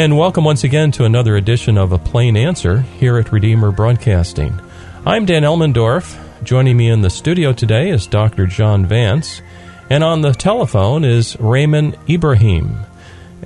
And 0.00 0.16
welcome 0.16 0.44
once 0.44 0.64
again 0.64 0.92
to 0.92 1.04
another 1.04 1.36
edition 1.36 1.76
of 1.76 1.92
A 1.92 1.98
Plain 1.98 2.34
Answer 2.34 2.80
here 2.80 3.18
at 3.18 3.32
Redeemer 3.32 3.70
Broadcasting. 3.70 4.58
I'm 5.04 5.26
Dan 5.26 5.42
Elmendorf. 5.42 6.18
Joining 6.42 6.78
me 6.78 6.88
in 6.88 7.02
the 7.02 7.10
studio 7.10 7.52
today 7.52 7.90
is 7.90 8.06
Dr. 8.06 8.46
John 8.46 8.86
Vance, 8.86 9.42
and 9.90 10.02
on 10.02 10.22
the 10.22 10.32
telephone 10.32 11.04
is 11.04 11.38
Raymond 11.38 11.98
Ibrahim. 12.08 12.78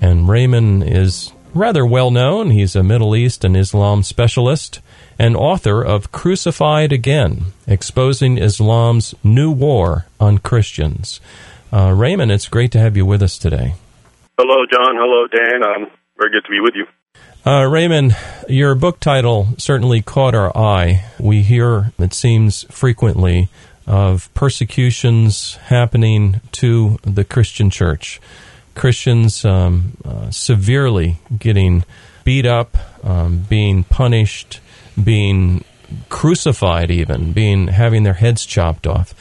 And 0.00 0.28
Raymond 0.28 0.84
is 0.84 1.32
rather 1.54 1.84
well 1.84 2.12
known. 2.12 2.50
He's 2.50 2.76
a 2.76 2.84
Middle 2.84 3.16
East 3.16 3.42
and 3.42 3.56
Islam 3.56 4.04
specialist 4.04 4.80
and 5.18 5.36
author 5.36 5.82
of 5.82 6.12
Crucified 6.12 6.92
Again 6.92 7.46
Exposing 7.66 8.38
Islam's 8.38 9.12
New 9.24 9.50
War 9.50 10.06
on 10.20 10.38
Christians. 10.38 11.20
Uh, 11.72 11.92
Raymond, 11.92 12.30
it's 12.30 12.46
great 12.46 12.70
to 12.70 12.78
have 12.78 12.96
you 12.96 13.04
with 13.04 13.22
us 13.22 13.38
today. 13.38 13.74
Hello, 14.38 14.64
John. 14.70 14.94
Hello, 14.94 15.26
Dan. 15.26 15.64
Um, 15.64 15.90
very 16.16 16.30
good 16.30 16.44
to 16.44 16.50
be 16.50 16.60
with 16.60 16.74
you. 16.74 16.86
Uh, 17.46 17.64
Raymond, 17.64 18.16
your 18.48 18.74
book 18.74 19.00
title 19.00 19.48
certainly 19.58 20.00
caught 20.00 20.34
our 20.34 20.56
eye. 20.56 21.04
We 21.20 21.42
hear, 21.42 21.92
it 21.98 22.14
seems 22.14 22.62
frequently, 22.70 23.48
of 23.86 24.32
persecutions 24.32 25.56
happening 25.56 26.40
to 26.52 26.98
the 27.02 27.24
Christian 27.24 27.68
church. 27.68 28.20
Christians 28.74 29.44
um, 29.44 29.96
uh, 30.04 30.30
severely 30.30 31.18
getting 31.38 31.84
beat 32.24 32.46
up, 32.46 32.78
um, 33.04 33.44
being 33.48 33.84
punished, 33.84 34.60
being 35.02 35.64
crucified, 36.08 36.90
even 36.90 37.32
being 37.32 37.68
having 37.68 38.02
their 38.02 38.14
heads 38.14 38.46
chopped 38.46 38.86
off. 38.86 39.14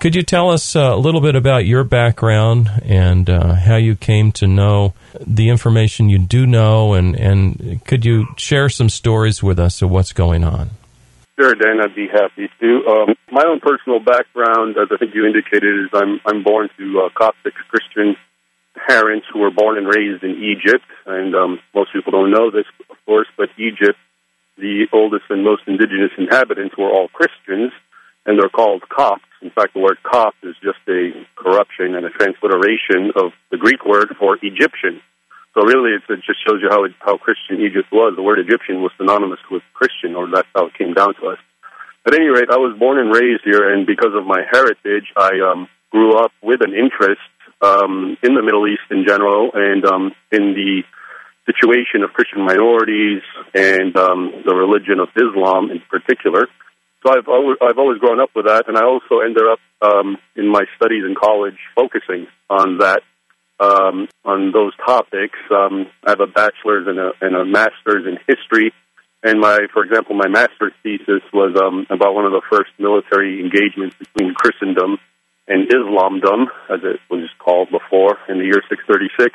Could 0.00 0.16
you 0.16 0.22
tell 0.22 0.48
us 0.48 0.74
uh, 0.74 0.80
a 0.80 0.96
little 0.96 1.20
bit 1.20 1.36
about 1.36 1.66
your 1.66 1.84
background 1.84 2.70
and 2.86 3.28
uh, 3.28 3.52
how 3.52 3.76
you 3.76 3.94
came 3.94 4.32
to 4.32 4.46
know 4.46 4.94
the 5.20 5.50
information 5.50 6.08
you 6.08 6.18
do 6.18 6.46
know, 6.46 6.94
and, 6.94 7.14
and 7.14 7.84
could 7.84 8.06
you 8.06 8.28
share 8.38 8.70
some 8.70 8.88
stories 8.88 9.42
with 9.42 9.58
us 9.58 9.82
of 9.82 9.90
what's 9.90 10.14
going 10.14 10.42
on? 10.42 10.70
Sure, 11.38 11.54
Dan, 11.54 11.82
I'd 11.82 11.94
be 11.94 12.08
happy 12.08 12.48
to. 12.60 12.86
Um, 12.88 13.14
my 13.30 13.44
own 13.46 13.60
personal 13.60 14.00
background, 14.00 14.76
as 14.78 14.88
I 14.90 14.96
think 14.96 15.14
you 15.14 15.26
indicated, 15.26 15.84
is 15.84 15.90
I'm 15.92 16.18
I'm 16.24 16.42
born 16.42 16.70
to 16.78 17.00
uh, 17.04 17.08
Coptic 17.14 17.52
Christian 17.68 18.16
parents 18.88 19.26
who 19.30 19.40
were 19.40 19.50
born 19.50 19.76
and 19.76 19.86
raised 19.86 20.24
in 20.24 20.42
Egypt, 20.42 20.84
and 21.04 21.34
um, 21.34 21.60
most 21.74 21.92
people 21.92 22.12
don't 22.12 22.30
know 22.30 22.50
this, 22.50 22.64
of 22.88 22.96
course, 23.04 23.28
but 23.36 23.50
Egypt, 23.58 23.98
the 24.56 24.86
oldest 24.94 25.24
and 25.28 25.44
most 25.44 25.64
indigenous 25.66 26.12
inhabitants, 26.16 26.74
were 26.78 26.88
all 26.88 27.08
Christians, 27.08 27.72
and 28.26 28.38
they're 28.38 28.48
called 28.48 28.82
Copts. 28.88 29.24
In 29.42 29.50
fact, 29.50 29.74
the 29.74 29.80
word 29.80 29.98
Copt 30.02 30.36
is 30.42 30.54
just 30.62 30.78
a 30.88 31.12
corruption 31.36 31.94
and 31.94 32.04
a 32.04 32.10
transliteration 32.10 33.12
of 33.16 33.32
the 33.50 33.56
Greek 33.56 33.84
word 33.86 34.14
for 34.18 34.36
Egyptian. 34.42 35.00
So 35.54 35.62
really, 35.62 35.96
it 35.96 36.02
just 36.26 36.38
shows 36.46 36.60
you 36.62 36.68
how 36.70 36.84
it, 36.84 36.92
how 37.00 37.16
Christian 37.16 37.60
Egypt 37.60 37.88
was. 37.90 38.14
The 38.14 38.22
word 38.22 38.38
Egyptian 38.38 38.82
was 38.82 38.92
synonymous 38.96 39.40
with 39.50 39.62
Christian, 39.74 40.14
or 40.14 40.28
that's 40.30 40.48
how 40.54 40.66
it 40.66 40.74
came 40.78 40.94
down 40.94 41.14
to 41.20 41.28
us. 41.28 41.38
At 42.06 42.14
any 42.14 42.28
rate, 42.28 42.48
I 42.50 42.56
was 42.56 42.78
born 42.78 42.98
and 42.98 43.12
raised 43.12 43.42
here, 43.44 43.72
and 43.72 43.86
because 43.86 44.14
of 44.14 44.26
my 44.26 44.40
heritage, 44.50 45.10
I 45.16 45.40
um, 45.40 45.68
grew 45.90 46.16
up 46.16 46.32
with 46.42 46.60
an 46.62 46.72
interest 46.72 47.20
um, 47.60 48.16
in 48.22 48.34
the 48.34 48.42
Middle 48.42 48.66
East 48.68 48.86
in 48.90 49.04
general, 49.06 49.50
and 49.52 49.84
um, 49.84 50.12
in 50.30 50.54
the 50.54 50.82
situation 51.46 52.02
of 52.04 52.12
Christian 52.12 52.44
minorities 52.44 53.22
and 53.54 53.96
um, 53.96 54.32
the 54.46 54.54
religion 54.54 55.00
of 55.00 55.08
Islam 55.16 55.70
in 55.70 55.82
particular. 55.90 56.46
So 57.02 57.12
I've 57.16 57.28
always, 57.28 57.56
I've 57.62 57.78
always 57.78 57.98
grown 57.98 58.20
up 58.20 58.30
with 58.34 58.46
that, 58.46 58.68
and 58.68 58.76
I 58.76 58.84
also 58.84 59.20
ended 59.20 59.44
up 59.50 59.58
um, 59.80 60.18
in 60.36 60.48
my 60.48 60.64
studies 60.76 61.04
in 61.04 61.14
college 61.14 61.56
focusing 61.74 62.26
on 62.50 62.78
that, 62.78 63.00
um, 63.58 64.08
on 64.24 64.52
those 64.52 64.76
topics. 64.84 65.38
Um, 65.50 65.86
I 66.04 66.10
have 66.10 66.20
a 66.20 66.26
bachelor's 66.26 66.86
and 66.86 66.98
a, 66.98 67.12
and 67.22 67.34
a 67.34 67.44
master's 67.44 68.04
in 68.06 68.18
history, 68.28 68.72
and 69.22 69.40
my, 69.40 69.60
for 69.72 69.84
example, 69.84 70.14
my 70.14 70.28
master's 70.28 70.72
thesis 70.82 71.22
was 71.32 71.56
um, 71.56 71.86
about 71.88 72.14
one 72.14 72.26
of 72.26 72.32
the 72.32 72.42
first 72.50 72.70
military 72.78 73.40
engagements 73.40 73.96
between 73.96 74.34
Christendom 74.34 74.98
and 75.48 75.68
Islamdom, 75.68 76.46
as 76.68 76.80
it 76.84 77.00
was 77.10 77.28
called 77.38 77.68
before, 77.70 78.18
in 78.28 78.38
the 78.38 78.44
year 78.44 78.62
636. 78.68 79.32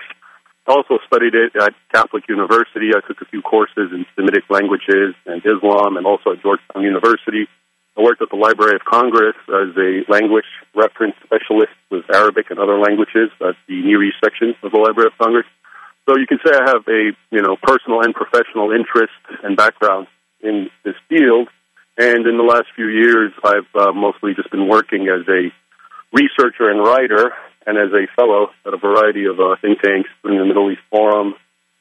Also 0.68 0.98
studied 1.06 1.36
it 1.36 1.56
at 1.56 1.74
Catholic 1.94 2.28
University. 2.28 2.90
I 2.96 3.06
took 3.06 3.22
a 3.22 3.30
few 3.30 3.42
courses 3.42 3.94
in 3.94 4.06
Semitic 4.16 4.50
languages 4.50 5.14
and 5.26 5.42
Islam, 5.46 5.98
and 5.98 6.06
also 6.08 6.32
at 6.32 6.42
Georgetown 6.42 6.82
University. 6.82 7.48
I 7.98 8.02
worked 8.02 8.22
at 8.22 8.30
the 8.30 8.36
Library 8.36 8.76
of 8.76 8.84
Congress 8.84 9.38
as 9.48 9.72
a 9.78 10.04
language 10.12 10.50
reference 10.76 11.16
specialist 11.24 11.72
with 11.90 12.04
Arabic 12.12 12.50
and 12.50 12.60
other 12.60 12.78
languages 12.78 13.30
at 13.40 13.56
the 13.68 13.82
Near 13.82 14.04
East 14.04 14.18
section 14.24 14.56
of 14.64 14.72
the 14.72 14.80
Library 14.80 15.08
of 15.08 15.18
Congress. 15.18 15.46
So 16.10 16.18
you 16.18 16.28
can 16.28 16.40
say 16.44 16.52
I 16.52 16.70
have 16.70 16.84
a 16.88 17.16
you 17.32 17.42
know 17.42 17.56
personal 17.62 18.02
and 18.02 18.14
professional 18.14 18.72
interest 18.72 19.14
and 19.44 19.56
background 19.56 20.08
in 20.42 20.70
this 20.84 20.96
field. 21.10 21.48
And 21.98 22.28
in 22.28 22.38
the 22.38 22.44
last 22.44 22.68
few 22.76 22.88
years, 22.88 23.32
I've 23.44 23.72
uh, 23.74 23.94
mostly 23.94 24.34
just 24.36 24.52
been 24.52 24.68
working 24.68 25.08
as 25.08 25.26
a 25.30 25.54
researcher 26.12 26.70
and 26.70 26.80
writer, 26.80 27.32
and 27.66 27.78
as 27.78 27.92
a 27.92 28.08
fellow 28.16 28.50
at 28.66 28.74
a 28.74 28.78
variety 28.78 29.26
of 29.26 29.40
uh, 29.40 29.56
think 29.62 29.82
tanks, 29.82 30.10
including 30.18 30.40
the 30.40 30.46
Middle 30.46 30.72
East 30.72 30.86
Forum, 30.90 31.34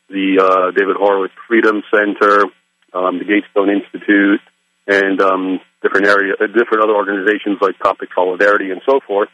the 0.08 0.40
uh, 0.40 0.70
David 0.72 0.96
Horowitz 0.96 1.34
Freedom 1.46 1.82
Center, 1.92 2.44
um, 2.92 3.18
the 3.18 3.24
Gatestone 3.24 3.70
Institute, 3.70 4.40
and 4.86 5.20
um, 5.20 5.60
different 5.82 6.06
area, 6.06 6.34
uh, 6.40 6.46
different 6.46 6.84
other 6.84 6.94
organizations 6.94 7.58
like 7.60 7.78
Coptic 7.78 8.10
Solidarity 8.14 8.70
and 8.70 8.80
so 8.88 9.00
forth. 9.06 9.28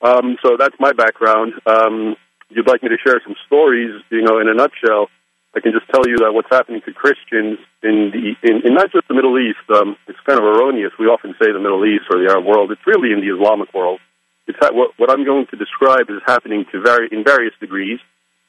Um, 0.00 0.36
so 0.42 0.56
that's 0.58 0.76
my 0.78 0.92
background. 0.92 1.54
Um, 1.66 2.16
you'd 2.48 2.68
like 2.68 2.82
me 2.82 2.88
to 2.88 3.00
share 3.04 3.20
some 3.24 3.34
stories, 3.46 4.00
you 4.10 4.22
know, 4.22 4.38
in 4.40 4.48
a 4.48 4.54
nutshell. 4.54 5.08
I 5.56 5.60
can 5.60 5.72
just 5.72 5.88
tell 5.90 6.06
you 6.06 6.18
that 6.22 6.32
what's 6.32 6.50
happening 6.50 6.82
to 6.84 6.92
Christians 6.92 7.58
in 7.82 8.12
the 8.12 8.36
in, 8.48 8.68
in 8.68 8.74
not 8.74 8.92
just 8.92 9.08
the 9.08 9.14
Middle 9.14 9.38
East. 9.40 9.64
Um, 9.72 9.96
it's 10.06 10.20
kind 10.26 10.38
of 10.38 10.44
erroneous. 10.44 10.92
We 10.98 11.06
often 11.06 11.34
say 11.40 11.50
the 11.50 11.58
Middle 11.58 11.84
East 11.84 12.04
or 12.12 12.20
the 12.20 12.30
Arab 12.30 12.44
world. 12.44 12.70
It's 12.70 12.86
really 12.86 13.12
in 13.12 13.20
the 13.20 13.32
Islamic 13.32 13.72
world. 13.72 14.00
It's 14.48 14.58
ha- 14.58 14.72
what, 14.72 14.96
what 14.96 15.12
I'm 15.12 15.24
going 15.24 15.46
to 15.52 15.56
describe 15.56 16.08
is 16.08 16.24
happening 16.26 16.64
to 16.72 16.80
vari- 16.80 17.12
in 17.12 17.22
various 17.22 17.54
degrees 17.60 18.00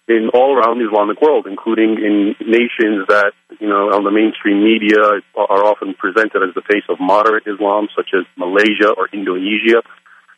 in 0.08 0.32
all 0.34 0.58
around 0.58 0.80
the 0.80 0.90
Islamic 0.90 1.22
world, 1.22 1.46
including 1.46 2.02
in 2.02 2.34
nations 2.42 3.06
that, 3.14 3.32
you 3.60 3.70
know, 3.70 3.94
on 3.94 4.04
the 4.04 4.10
mainstream 4.10 4.64
media 4.64 5.22
are 5.38 5.64
often 5.64 5.94
presented 5.94 6.42
as 6.42 6.56
the 6.56 6.66
face 6.66 6.88
of 6.90 6.98
moderate 7.00 7.46
Islam, 7.46 7.88
such 7.96 8.10
as 8.18 8.26
Malaysia 8.34 8.90
or 8.98 9.06
Indonesia. 9.14 9.86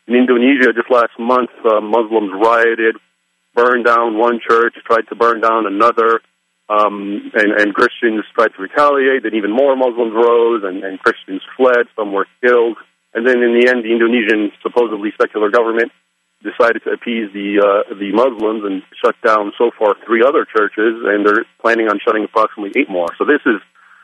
In 0.06 0.14
Indonesia, 0.14 0.76
just 0.76 0.90
last 0.90 1.16
month, 1.16 1.48
uh, 1.64 1.80
Muslims 1.80 2.36
rioted, 2.36 3.00
burned 3.54 3.86
down 3.86 4.18
one 4.18 4.40
church, 4.44 4.74
tried 4.84 5.08
to 5.08 5.16
burn 5.16 5.40
down 5.40 5.64
another, 5.64 6.20
um, 6.68 7.32
and, 7.32 7.52
and 7.56 7.72
Christians 7.72 8.28
tried 8.34 8.52
to 8.52 8.60
retaliate. 8.60 9.22
Then 9.22 9.34
even 9.34 9.52
more 9.56 9.72
Muslims 9.76 10.12
rose, 10.12 10.68
and, 10.68 10.84
and 10.84 11.00
Christians 11.00 11.40
fled. 11.56 11.88
Some 11.96 12.12
were 12.12 12.26
killed. 12.44 12.76
And 13.14 13.26
then 13.26 13.42
in 13.42 13.58
the 13.60 13.68
end, 13.68 13.84
the 13.84 13.92
Indonesian 13.92 14.52
supposedly 14.62 15.12
secular 15.20 15.50
government 15.50 15.92
decided 16.42 16.82
to 16.84 16.90
appease 16.90 17.30
the 17.32 17.60
uh, 17.62 17.94
the 17.94 18.10
Muslims 18.12 18.64
and 18.64 18.82
shut 18.98 19.14
down 19.24 19.52
so 19.56 19.70
far 19.78 19.94
three 20.04 20.22
other 20.26 20.44
churches, 20.44 21.00
and 21.04 21.24
they're 21.24 21.44
planning 21.60 21.88
on 21.88 22.00
shutting 22.04 22.24
approximately 22.24 22.72
eight 22.80 22.90
more. 22.90 23.08
So 23.18 23.24
this 23.24 23.40
is 23.46 23.60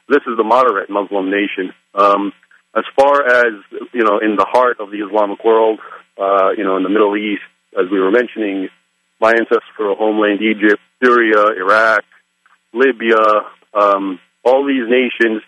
this 0.08 0.22
is 0.26 0.36
the 0.36 0.44
moderate 0.44 0.88
Muslim 0.88 1.30
nation. 1.30 1.74
Um, 1.94 2.32
as 2.76 2.84
far 2.94 3.26
as 3.26 3.54
you 3.92 4.04
know, 4.04 4.18
in 4.18 4.36
the 4.36 4.46
heart 4.48 4.78
of 4.78 4.90
the 4.90 4.98
Islamic 4.98 5.42
world, 5.44 5.80
uh, 6.16 6.50
you 6.56 6.64
know, 6.64 6.76
in 6.76 6.82
the 6.82 6.88
Middle 6.88 7.16
East, 7.16 7.42
as 7.78 7.90
we 7.90 7.98
were 7.98 8.10
mentioning, 8.10 8.68
my 9.20 9.32
ancestral 9.32 9.96
homeland, 9.96 10.40
Egypt, 10.42 10.80
Syria, 11.02 11.56
Iraq, 11.56 12.04
Libya, 12.72 13.50
um, 13.74 14.20
all 14.44 14.66
these 14.66 14.86
nations, 14.88 15.42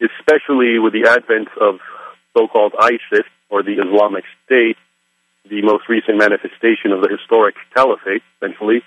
especially 0.00 0.78
with 0.78 0.92
the 0.92 1.08
advent 1.08 1.48
of 1.60 1.80
so-called 2.36 2.74
ISIS 2.78 3.26
or 3.48 3.62
the 3.62 3.80
Islamic 3.84 4.24
State, 4.44 4.76
the 5.48 5.62
most 5.62 5.88
recent 5.88 6.18
manifestation 6.18 6.92
of 6.92 7.00
the 7.00 7.08
historic 7.08 7.54
caliphate, 7.74 8.22
essentially, 8.36 8.82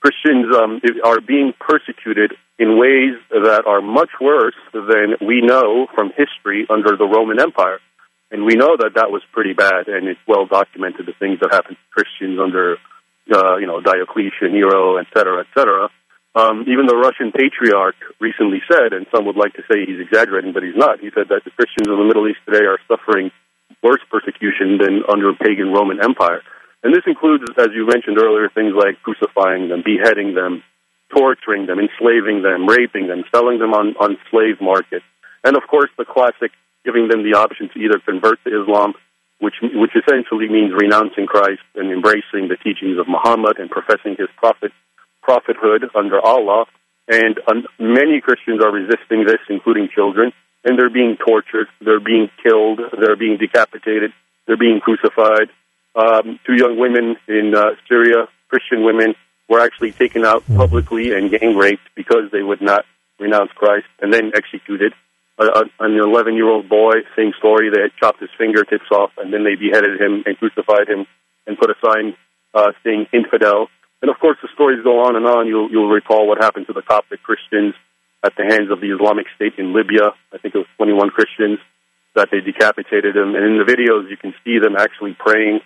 Christians 0.00 0.46
um, 0.56 0.80
are 1.04 1.20
being 1.20 1.52
persecuted 1.60 2.32
in 2.58 2.78
ways 2.78 3.14
that 3.30 3.62
are 3.66 3.80
much 3.80 4.10
worse 4.20 4.56
than 4.72 5.16
we 5.26 5.40
know 5.40 5.86
from 5.94 6.10
history 6.16 6.66
under 6.68 6.96
the 6.96 7.04
Roman 7.04 7.40
Empire. 7.40 7.78
And 8.30 8.44
we 8.44 8.54
know 8.54 8.76
that 8.78 8.94
that 8.94 9.10
was 9.10 9.22
pretty 9.32 9.52
bad, 9.52 9.88
and 9.88 10.08
it's 10.08 10.20
well 10.26 10.46
documented 10.46 11.06
the 11.06 11.12
things 11.18 11.40
that 11.40 11.52
happened 11.52 11.76
to 11.76 11.90
Christians 11.92 12.38
under, 12.40 12.76
uh, 13.32 13.56
you 13.56 13.66
know, 13.66 13.80
Diocletian, 13.80 14.52
Nero, 14.52 14.96
et 14.96 15.06
cetera, 15.14 15.40
et 15.40 15.50
cetera. 15.54 15.90
Um, 16.34 16.62
even 16.70 16.86
the 16.86 16.94
Russian 16.94 17.34
patriarch 17.34 17.98
recently 18.20 18.62
said, 18.70 18.94
and 18.94 19.06
some 19.10 19.26
would 19.26 19.36
like 19.36 19.54
to 19.58 19.66
say 19.66 19.82
he's 19.82 19.98
exaggerating, 19.98 20.52
but 20.52 20.62
he's 20.62 20.78
not. 20.78 21.00
He 21.02 21.10
said 21.10 21.26
that 21.28 21.42
the 21.42 21.50
Christians 21.50 21.90
in 21.90 21.98
the 21.98 22.06
Middle 22.06 22.28
East 22.30 22.38
today 22.46 22.62
are 22.70 22.78
suffering 22.86 23.34
worse 23.82 24.02
persecution 24.10 24.78
than 24.78 25.02
under 25.10 25.34
pagan 25.34 25.74
Roman 25.74 25.98
Empire. 25.98 26.42
And 26.82 26.94
this 26.94 27.02
includes, 27.06 27.44
as 27.58 27.74
you 27.74 27.86
mentioned 27.86 28.18
earlier, 28.18 28.48
things 28.48 28.72
like 28.78 29.02
crucifying 29.02 29.68
them, 29.68 29.82
beheading 29.84 30.34
them, 30.34 30.62
torturing 31.10 31.66
them, 31.66 31.78
enslaving 31.82 32.42
them, 32.42 32.66
raping 32.66 33.08
them, 33.08 33.24
selling 33.34 33.58
them 33.58 33.74
on, 33.74 33.98
on 33.98 34.16
slave 34.30 34.62
markets. 34.62 35.04
And 35.44 35.56
of 35.56 35.66
course, 35.68 35.90
the 35.98 36.06
classic 36.06 36.52
giving 36.84 37.08
them 37.08 37.22
the 37.22 37.36
option 37.36 37.68
to 37.74 37.78
either 37.78 37.98
convert 37.98 38.38
to 38.44 38.62
Islam, 38.62 38.94
which, 39.40 39.58
which 39.60 39.92
essentially 39.98 40.48
means 40.48 40.72
renouncing 40.72 41.26
Christ 41.26 41.64
and 41.74 41.90
embracing 41.90 42.48
the 42.48 42.56
teachings 42.62 42.98
of 42.98 43.08
Muhammad 43.08 43.58
and 43.58 43.68
professing 43.68 44.16
his 44.16 44.28
prophet, 44.36 44.72
prophethood 45.22 45.84
under 45.94 46.20
Allah, 46.20 46.66
And 47.08 47.38
um, 47.48 47.66
many 47.78 48.20
Christians 48.20 48.62
are 48.62 48.72
resisting 48.72 49.24
this, 49.24 49.40
including 49.48 49.88
children, 49.94 50.32
and 50.64 50.78
they're 50.78 50.90
being 50.90 51.16
tortured, 51.16 51.68
they're 51.80 52.00
being 52.00 52.30
killed, 52.42 52.80
they're 52.98 53.16
being 53.16 53.38
decapitated, 53.38 54.12
they're 54.46 54.56
being 54.56 54.80
crucified. 54.80 55.48
Um, 55.94 56.38
two 56.46 56.54
young 56.54 56.78
women 56.78 57.16
in 57.26 57.54
uh, 57.54 57.70
Syria, 57.88 58.28
Christian 58.48 58.84
women, 58.84 59.14
were 59.48 59.60
actually 59.60 59.90
taken 59.90 60.24
out 60.24 60.44
publicly 60.56 61.12
and 61.12 61.30
gang 61.30 61.56
raped 61.56 61.88
because 61.96 62.30
they 62.30 62.42
would 62.42 62.62
not 62.62 62.84
renounce 63.18 63.50
Christ 63.52 63.86
and 64.00 64.12
then 64.12 64.30
executed. 64.34 64.94
Uh, 65.38 65.64
an 65.80 65.98
11 65.98 66.34
year 66.34 66.48
old 66.48 66.68
boy, 66.68 66.92
same 67.16 67.32
story. 67.38 67.70
They 67.70 67.80
had 67.80 67.92
chopped 67.98 68.20
his 68.20 68.30
fingertips 68.38 68.90
off 68.92 69.10
and 69.18 69.32
then 69.32 69.42
they 69.42 69.56
beheaded 69.56 70.00
him 70.00 70.22
and 70.26 70.38
crucified 70.38 70.86
him 70.88 71.06
and 71.46 71.58
put 71.58 71.70
a 71.70 71.74
sign 71.84 72.14
uh, 72.54 72.72
saying 72.84 73.06
infidel. 73.12 73.68
And 74.02 74.10
of 74.10 74.18
course, 74.18 74.38
the 74.42 74.48
stories 74.54 74.82
go 74.82 75.04
on 75.04 75.16
and 75.16 75.26
on. 75.26 75.46
You'll, 75.46 75.70
you'll 75.70 75.90
recall 75.90 76.26
what 76.26 76.38
happened 76.42 76.66
to 76.68 76.72
the 76.72 76.82
Coptic 76.82 77.22
Christians 77.22 77.74
at 78.24 78.32
the 78.36 78.44
hands 78.44 78.70
of 78.70 78.80
the 78.80 78.92
Islamic 78.92 79.26
State 79.36 79.54
in 79.58 79.74
Libya. 79.74 80.12
I 80.32 80.38
think 80.38 80.54
it 80.54 80.58
was 80.58 80.66
21 80.76 81.10
Christians 81.10 81.58
that 82.14 82.28
they 82.32 82.40
decapitated 82.40 83.14
them. 83.14 83.34
And 83.34 83.44
in 83.44 83.58
the 83.58 83.68
videos, 83.68 84.10
you 84.10 84.16
can 84.16 84.34
see 84.44 84.58
them 84.58 84.76
actually 84.76 85.16
praying 85.18 85.60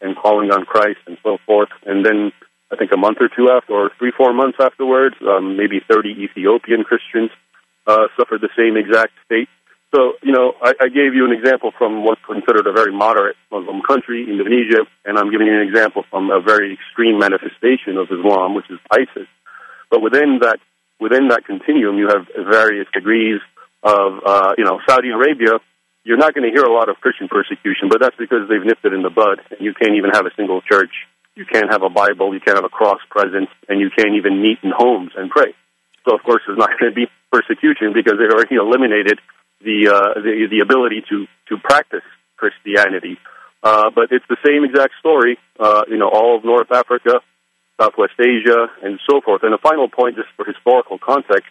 and 0.00 0.16
calling 0.16 0.50
on 0.50 0.64
Christ 0.64 1.00
and 1.06 1.18
so 1.22 1.38
forth. 1.46 1.70
And 1.86 2.04
then 2.04 2.32
I 2.70 2.76
think 2.76 2.92
a 2.92 2.96
month 2.96 3.18
or 3.20 3.28
two 3.28 3.50
after, 3.50 3.72
or 3.72 3.90
three, 3.98 4.12
four 4.16 4.32
months 4.32 4.58
afterwards, 4.60 5.16
um, 5.26 5.56
maybe 5.56 5.80
30 5.88 6.10
Ethiopian 6.22 6.84
Christians 6.84 7.30
uh, 7.86 8.08
suffered 8.16 8.42
the 8.42 8.52
same 8.56 8.76
exact 8.76 9.12
fate. 9.28 9.48
So, 9.94 10.20
you 10.22 10.32
know, 10.32 10.52
I, 10.60 10.74
I 10.80 10.88
gave 10.88 11.16
you 11.16 11.24
an 11.24 11.32
example 11.32 11.72
from 11.76 12.04
what's 12.04 12.20
considered 12.26 12.66
a 12.66 12.72
very 12.72 12.92
moderate 12.92 13.36
Muslim 13.50 13.80
country, 13.80 14.28
Indonesia, 14.28 14.84
and 15.04 15.16
I'm 15.16 15.30
giving 15.30 15.46
you 15.46 15.54
an 15.54 15.66
example 15.66 16.04
from 16.10 16.30
a 16.30 16.40
very 16.40 16.74
extreme 16.74 17.18
manifestation 17.18 17.96
of 17.96 18.12
Islam, 18.12 18.54
which 18.54 18.68
is 18.68 18.78
ISIS. 18.92 19.28
But 19.90 20.02
within 20.02 20.40
that, 20.42 20.60
within 21.00 21.28
that 21.28 21.46
continuum, 21.46 21.96
you 21.96 22.08
have 22.08 22.28
various 22.36 22.86
degrees 22.92 23.40
of, 23.82 24.20
uh, 24.26 24.52
you 24.58 24.64
know, 24.64 24.78
Saudi 24.86 25.08
Arabia. 25.08 25.56
You're 26.04 26.20
not 26.20 26.34
going 26.34 26.44
to 26.44 26.52
hear 26.52 26.68
a 26.68 26.72
lot 26.72 26.90
of 26.90 27.00
Christian 27.00 27.28
persecution, 27.28 27.88
but 27.88 28.00
that's 28.00 28.16
because 28.16 28.44
they've 28.48 28.64
nipped 28.64 28.84
it 28.84 28.92
in 28.92 29.00
the 29.00 29.10
bud. 29.10 29.40
You 29.58 29.72
can't 29.72 29.96
even 29.96 30.10
have 30.12 30.26
a 30.26 30.34
single 30.36 30.60
church. 30.60 30.92
You 31.34 31.46
can't 31.46 31.72
have 31.72 31.82
a 31.82 31.88
Bible. 31.88 32.34
You 32.34 32.40
can't 32.40 32.56
have 32.56 32.64
a 32.64 32.72
cross 32.72 33.00
presence, 33.08 33.48
and 33.68 33.80
you 33.80 33.88
can't 33.88 34.16
even 34.16 34.42
meet 34.42 34.58
in 34.62 34.72
homes 34.76 35.12
and 35.16 35.30
pray. 35.30 35.54
So, 36.04 36.14
of 36.14 36.22
course, 36.24 36.42
there's 36.46 36.58
not 36.58 36.76
going 36.78 36.92
to 36.92 36.94
be 36.94 37.08
persecution 37.32 37.92
because 37.94 38.20
they've 38.20 38.32
already 38.32 38.56
eliminated 38.56 39.20
the 39.60 39.88
uh, 39.88 40.20
the, 40.20 40.46
the 40.50 40.60
ability 40.60 41.02
to 41.10 41.26
to 41.48 41.56
practice 41.62 42.06
Christianity. 42.36 43.18
Uh, 43.62 43.90
but 43.90 44.12
it's 44.12 44.24
the 44.28 44.36
same 44.46 44.64
exact 44.64 44.94
story. 45.00 45.38
Uh, 45.58 45.82
you 45.88 45.98
know, 45.98 46.08
all 46.08 46.36
of 46.36 46.44
North 46.44 46.70
Africa, 46.70 47.20
Southwest 47.80 48.14
Asia, 48.20 48.68
and 48.82 49.00
so 49.08 49.20
forth. 49.20 49.42
And 49.42 49.52
a 49.52 49.58
final 49.58 49.88
point, 49.88 50.16
just 50.16 50.28
for 50.36 50.44
historical 50.44 50.98
context. 50.98 51.50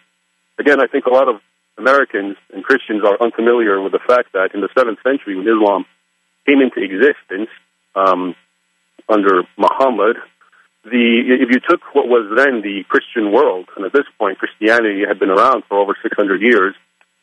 Again, 0.58 0.80
I 0.80 0.86
think 0.86 1.06
a 1.06 1.10
lot 1.10 1.28
of 1.28 1.40
Americans 1.76 2.36
and 2.52 2.64
Christians 2.64 3.02
are 3.04 3.16
unfamiliar 3.20 3.80
with 3.80 3.92
the 3.92 4.02
fact 4.04 4.32
that 4.32 4.50
in 4.54 4.60
the 4.60 4.68
seventh 4.76 4.98
century, 5.04 5.36
when 5.36 5.46
Islam 5.46 5.84
came 6.46 6.60
into 6.60 6.82
existence 6.82 7.50
um, 7.94 8.34
under 9.08 9.42
Muhammad, 9.56 10.16
the 10.84 11.38
if 11.44 11.50
you 11.50 11.60
took 11.60 11.80
what 11.94 12.08
was 12.08 12.32
then 12.36 12.62
the 12.62 12.84
Christian 12.88 13.32
world, 13.32 13.68
and 13.76 13.84
at 13.84 13.92
this 13.92 14.06
point 14.18 14.38
Christianity 14.38 15.04
had 15.06 15.18
been 15.18 15.30
around 15.30 15.64
for 15.68 15.78
over 15.78 15.96
600 16.02 16.40
years, 16.40 16.74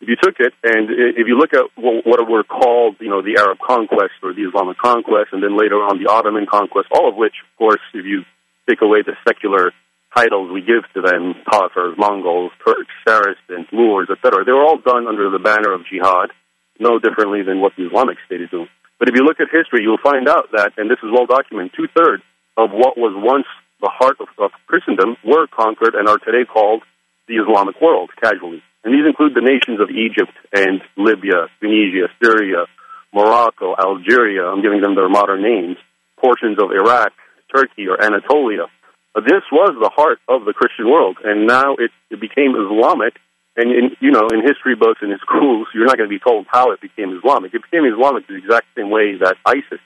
if 0.06 0.14
you 0.14 0.22
took 0.22 0.38
it 0.38 0.54
and 0.62 0.94
if 1.18 1.26
you 1.26 1.34
look 1.34 1.58
at 1.58 1.66
what 1.74 2.30
were 2.30 2.46
called, 2.46 3.02
you 3.02 3.10
know, 3.10 3.26
the 3.26 3.42
Arab 3.42 3.58
conquest 3.58 4.22
or 4.22 4.38
the 4.38 4.46
Islamic 4.46 4.78
conquest, 4.78 5.34
and 5.34 5.42
then 5.42 5.58
later 5.58 5.82
on 5.82 5.98
the 5.98 6.06
Ottoman 6.06 6.46
conquest, 6.46 6.94
all 6.94 7.10
of 7.10 7.18
which, 7.18 7.34
of 7.42 7.50
course, 7.58 7.82
if 7.98 8.06
you 8.06 8.22
take 8.70 8.86
away 8.86 9.02
the 9.02 9.18
secular 9.26 9.74
titles 10.14 10.54
we 10.54 10.62
give 10.62 10.86
to 10.94 11.02
them, 11.02 11.34
Tatars, 11.50 11.98
Mongols, 11.98 12.54
Turks, 12.62 12.94
Saracens, 13.02 13.66
Moors, 13.74 14.08
etc., 14.14 14.46
they 14.46 14.54
were 14.54 14.62
all 14.62 14.78
done 14.78 15.10
under 15.10 15.34
the 15.34 15.42
banner 15.42 15.74
of 15.74 15.82
jihad, 15.90 16.30
no 16.78 17.02
differently 17.02 17.42
than 17.42 17.60
what 17.60 17.74
the 17.74 17.90
Islamic 17.90 18.22
State 18.30 18.46
is 18.46 18.50
doing. 18.54 18.70
But 19.02 19.10
if 19.10 19.16
you 19.18 19.26
look 19.26 19.42
at 19.42 19.50
history, 19.50 19.82
you'll 19.82 20.06
find 20.06 20.30
out 20.30 20.54
that, 20.54 20.78
and 20.78 20.86
this 20.86 21.02
is 21.02 21.10
well 21.10 21.26
documented, 21.26 21.74
two 21.74 21.90
thirds 21.98 22.22
of 22.62 22.70
what 22.70 22.94
was 22.94 23.18
once 23.18 23.50
the 23.82 23.90
heart 23.90 24.22
of, 24.22 24.30
of 24.38 24.54
Christendom 24.70 25.18
were 25.26 25.50
conquered 25.50 25.98
and 25.98 26.08
are 26.08 26.22
today 26.22 26.46
called 26.46 26.86
the 27.28 27.42
Islamic 27.42 27.82
world, 27.82 28.12
casually. 28.22 28.62
And 28.86 28.94
these 28.94 29.10
include 29.10 29.34
the 29.34 29.42
nations 29.42 29.82
of 29.82 29.90
Egypt 29.90 30.32
and 30.54 30.80
Libya, 30.96 31.50
Tunisia, 31.60 32.06
Syria, 32.22 32.70
Morocco, 33.12 33.74
Algeria, 33.74 34.46
I'm 34.46 34.62
giving 34.62 34.82
them 34.82 34.94
their 34.94 35.10
modern 35.10 35.42
names, 35.42 35.78
portions 36.22 36.62
of 36.62 36.70
Iraq, 36.70 37.10
Turkey, 37.50 37.90
or 37.90 37.98
Anatolia. 37.98 38.70
This 39.16 39.42
was 39.52 39.74
the 39.82 39.90
heart 39.90 40.20
of 40.30 40.46
the 40.46 40.54
Christian 40.54 40.86
world, 40.86 41.18
and 41.24 41.48
now 41.48 41.74
it, 41.82 41.90
it 42.12 42.22
became 42.22 42.54
Islamic. 42.54 43.18
And 43.58 43.72
in, 43.72 43.98
you 44.02 44.12
know, 44.12 44.28
in 44.30 44.46
history 44.46 44.76
books 44.76 45.00
and 45.02 45.12
in 45.12 45.18
schools, 45.26 45.66
you're 45.74 45.88
not 45.88 45.98
going 45.98 46.10
to 46.10 46.14
be 46.14 46.22
told 46.22 46.46
how 46.46 46.72
it 46.72 46.82
became 46.82 47.18
Islamic. 47.18 47.56
It 47.56 47.64
became 47.64 47.90
Islamic 47.90 48.28
the 48.28 48.36
exact 48.36 48.68
same 48.76 48.92
way 48.92 49.18
that 49.18 49.40
ISIS 49.48 49.82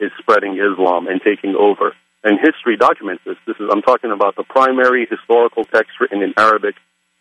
is 0.00 0.10
spreading 0.16 0.56
Islam 0.56 1.06
and 1.06 1.20
taking 1.20 1.52
over. 1.58 1.92
And 2.24 2.38
history 2.40 2.78
documents 2.78 3.24
this. 3.26 3.36
This 3.46 3.56
is 3.60 3.68
I'm 3.70 3.82
talking 3.82 4.12
about 4.12 4.36
the 4.36 4.44
primary 4.44 5.06
historical 5.10 5.64
text 5.64 6.00
written 6.00 6.22
in 6.22 6.32
Arabic, 6.38 6.76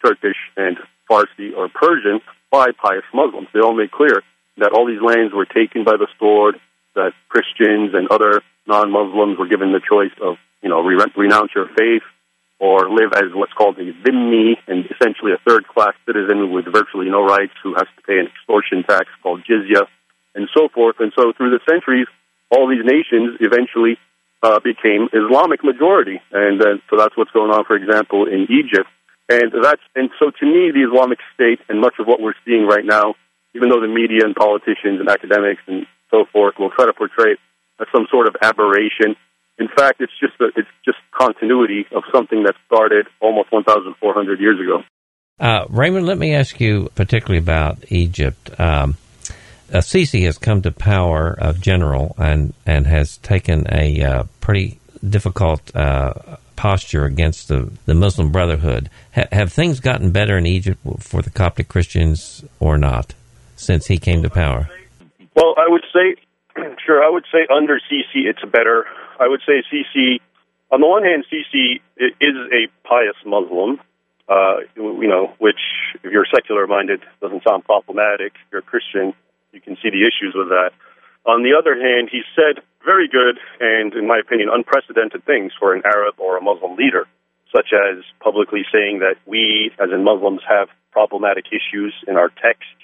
Turkish, 0.06 0.38
and 0.56 0.78
Farsi 1.10 1.56
or 1.56 1.70
Persian 1.70 2.22
by 2.52 2.68
pious 2.72 3.06
Muslims. 3.14 3.48
They 3.54 3.60
all 3.60 3.76
make 3.76 3.92
clear 3.92 4.24
that 4.58 4.72
all 4.72 4.86
these 4.88 5.02
lands 5.02 5.34
were 5.34 5.46
taken 5.46 5.84
by 5.84 5.98
the 5.98 6.08
sword, 6.20 6.56
that 6.96 7.14
Christians 7.30 7.94
and 7.94 8.08
other 8.10 8.42
non-Muslims 8.66 9.38
were 9.38 9.48
given 9.48 9.72
the 9.72 9.82
choice 9.82 10.16
of, 10.22 10.38
you 10.62 10.70
know, 10.70 10.82
re- 10.82 10.98
renounce 11.16 11.52
your 11.56 11.68
faith 11.78 12.04
or 12.60 12.90
live 12.90 13.14
as 13.14 13.30
what's 13.34 13.54
called 13.54 13.78
a 13.78 13.94
dhimmi, 13.94 14.58
and 14.68 14.86
essentially 14.90 15.32
a 15.32 15.38
third-class 15.48 15.94
citizen 16.08 16.52
with 16.52 16.66
virtually 16.66 17.08
no 17.08 17.24
rights 17.24 17.54
who 17.62 17.76
has 17.76 17.86
to 17.96 18.02
pay 18.02 18.18
an 18.18 18.26
extortion 18.26 18.84
tax 18.84 19.06
called 19.22 19.44
jizya, 19.46 19.86
and 20.34 20.50
so 20.56 20.68
forth. 20.74 20.96
And 21.00 21.14
so 21.16 21.34
through 21.38 21.52
the 21.52 21.60
centuries, 21.70 22.08
all 22.50 22.68
these 22.68 22.84
nations 22.84 23.38
eventually 23.42 24.00
uh, 24.42 24.60
became 24.60 25.08
Islamic 25.14 25.64
majority, 25.64 26.20
and 26.32 26.62
uh, 26.62 26.66
so 26.90 26.98
that's 26.98 27.16
what's 27.16 27.32
going 27.32 27.52
on, 27.52 27.64
for 27.66 27.76
example, 27.76 28.26
in 28.26 28.48
Egypt. 28.50 28.90
And 29.30 29.52
that's 29.62 29.82
and 29.96 30.10
so 30.20 30.32
to 30.32 30.46
me, 30.46 30.72
the 30.72 30.88
Islamic 30.88 31.20
State 31.34 31.60
and 31.68 31.82
much 31.82 31.96
of 32.00 32.08
what 32.08 32.22
we're 32.22 32.38
seeing 32.46 32.66
right 32.66 32.86
now, 32.86 33.16
even 33.56 33.70
though 33.70 33.82
the 33.82 33.88
media 33.88 34.24
and 34.24 34.36
politicians 34.36 35.00
and 35.00 35.10
academics 35.10 35.62
and 35.68 35.86
so 36.10 36.26
forth 36.32 36.56
will 36.58 36.72
try 36.72 36.86
to 36.86 36.94
portray 36.94 37.34
it 37.34 37.40
as 37.80 37.88
some 37.92 38.08
sort 38.10 38.28
of 38.28 38.36
aberration. 38.42 39.16
In 39.60 39.68
fact, 39.76 40.02
it's 40.02 40.14
just 40.20 40.40
a, 40.40 40.48
it's 40.56 40.70
just 40.86 40.98
continuity 41.12 41.86
of 41.92 42.04
something 42.14 42.44
that 42.44 42.56
started 42.68 43.08
almost 43.20 43.52
1,400 43.52 44.40
years 44.40 44.60
ago. 44.60 44.84
Uh, 45.40 45.66
Raymond, 45.70 46.06
let 46.06 46.18
me 46.18 46.34
ask 46.34 46.60
you 46.60 46.90
particularly 46.96 47.40
about 47.40 47.92
Egypt. 47.92 48.52
Um, 48.60 48.96
uh, 49.72 49.80
Sisi 49.80 50.24
has 50.26 50.38
come 50.38 50.62
to 50.62 50.72
power 50.72 51.36
of 51.38 51.60
general 51.60 52.16
and 52.18 52.54
and 52.66 52.88
has 52.88 53.18
taken 53.18 53.66
a 53.70 54.02
uh, 54.02 54.24
pretty 54.40 54.80
difficult 55.08 55.76
uh, 55.76 56.38
posture 56.58 57.06
against 57.06 57.48
the, 57.48 57.72
the 57.86 57.94
Muslim 57.94 58.32
Brotherhood. 58.32 58.90
Ha- 59.16 59.28
have 59.32 59.54
things 59.54 59.80
gotten 59.80 60.12
better 60.12 60.38
in 60.38 60.46
Egypt 60.46 60.82
for 61.00 61.22
the 61.22 61.30
Coptic 61.30 61.70
Christians 61.70 62.44
or 62.60 62.78
not 62.78 63.14
since 63.56 63.88
he 63.88 63.98
came 63.98 64.22
to 64.24 64.30
power? 64.30 64.70
Well, 65.36 65.56
I 65.58 65.70
would 65.70 65.86
say, 65.94 66.16
sure, 66.86 67.04
I 67.04 67.10
would 67.10 67.26
say 67.32 67.48
under 67.56 67.80
Sisi 67.80 68.26
it's 68.26 68.44
better. 68.52 68.86
I 69.20 69.28
would 69.28 69.42
say 69.46 69.64
Sisi, 69.72 70.20
on 70.72 70.82
the 70.82 70.88
one 70.88 71.04
hand, 71.04 71.26
Sisi 71.32 71.80
is 71.98 72.36
a 72.52 72.68
pious 72.86 73.16
Muslim. 73.26 73.80
Uh, 74.28 74.58
you 74.76 75.08
know, 75.08 75.34
which 75.38 75.62
if 76.04 76.12
you're 76.12 76.28
secular 76.34 76.68
minded 76.68 77.02
doesn't 77.22 77.44
sound 77.48 77.64
problematic. 77.64 78.34
If 78.34 78.52
you're 78.52 78.60
a 78.60 78.64
Christian, 78.64 79.14
you 79.54 79.62
can 79.62 79.78
see 79.82 79.90
the 79.90 80.04
issues 80.04 80.36
with 80.36 80.50
that. 80.50 80.72
On 81.26 81.44
the 81.44 81.54
other 81.58 81.76
hand, 81.80 82.10
he 82.12 82.24
said 82.36 82.62
very 82.88 83.12
good 83.12 83.36
and, 83.60 83.94
in 83.94 84.08
my 84.08 84.18
opinion, 84.18 84.48
unprecedented 84.48 85.26
things 85.28 85.52
for 85.60 85.76
an 85.76 85.84
Arab 85.84 86.16
or 86.18 86.38
a 86.38 86.42
Muslim 86.42 86.80
leader, 86.80 87.06
such 87.52 87.76
as 87.76 88.04
publicly 88.24 88.64
saying 88.74 89.00
that 89.00 89.20
we, 89.28 89.72
as 89.78 89.92
in 89.92 90.08
Muslims, 90.08 90.40
have 90.48 90.70
problematic 90.96 91.52
issues 91.52 91.94
in 92.08 92.16
our 92.16 92.30
texts, 92.30 92.80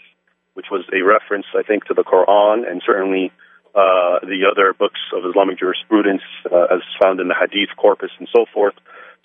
which 0.54 0.68
was 0.70 0.84
a 0.92 1.02
reference, 1.02 1.48
I 1.56 1.64
think, 1.64 1.86
to 1.86 1.94
the 1.96 2.04
Quran 2.04 2.70
and 2.70 2.84
certainly 2.86 3.32
uh, 3.74 4.20
the 4.22 4.44
other 4.52 4.76
books 4.78 5.00
of 5.16 5.24
Islamic 5.26 5.58
jurisprudence, 5.58 6.22
uh, 6.52 6.76
as 6.76 6.82
found 7.02 7.20
in 7.24 7.28
the 7.32 7.40
Hadith 7.40 7.74
corpus 7.78 8.12
and 8.20 8.28
so 8.36 8.46
forth. 8.54 8.76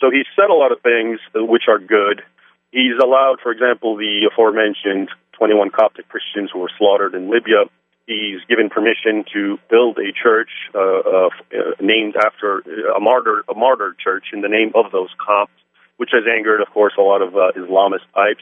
So 0.01 0.11
he 0.11 0.23
said 0.39 0.49
a 0.49 0.55
lot 0.55 0.71
of 0.71 0.81
things 0.81 1.19
which 1.35 1.65
are 1.69 1.79
good. 1.79 2.23
He's 2.71 2.97
allowed, 3.03 3.43
for 3.43 3.51
example, 3.51 3.97
the 3.97 4.31
aforementioned 4.31 5.11
21 5.33 5.71
Coptic 5.71 6.09
Christians 6.09 6.51
who 6.53 6.61
were 6.61 6.71
slaughtered 6.79 7.15
in 7.15 7.31
Libya. 7.31 7.67
He's 8.09 8.41
given 8.49 8.71
permission 8.71 9.23
to 9.35 9.59
build 9.69 9.99
a 9.99 10.13
church 10.13 10.49
uh, 10.75 10.81
uh, 10.81 11.29
named 11.79 12.17
after 12.17 12.61
a 12.97 12.99
martyr, 12.99 13.45
a 13.51 13.55
martyr 13.55 13.95
church 14.03 14.29
in 14.33 14.41
the 14.41 14.49
name 14.49 14.73
of 14.75 14.91
those 14.93 15.11
Copts, 15.19 15.53
which 15.99 16.09
has 16.15 16.25
angered, 16.27 16.63
of 16.63 16.69
course, 16.73 16.95
a 16.97 17.03
lot 17.03 17.21
of 17.21 17.37
uh, 17.37 17.53
Islamist 17.55 18.09
types. 18.15 18.41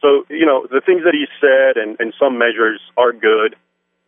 So, 0.00 0.24
you 0.30 0.46
know, 0.46 0.64
the 0.70 0.80
things 0.80 1.02
that 1.02 1.12
he 1.12 1.26
said 1.40 1.76
and, 1.76 1.98
and 1.98 2.14
some 2.20 2.38
measures 2.38 2.80
are 2.96 3.12
good. 3.12 3.56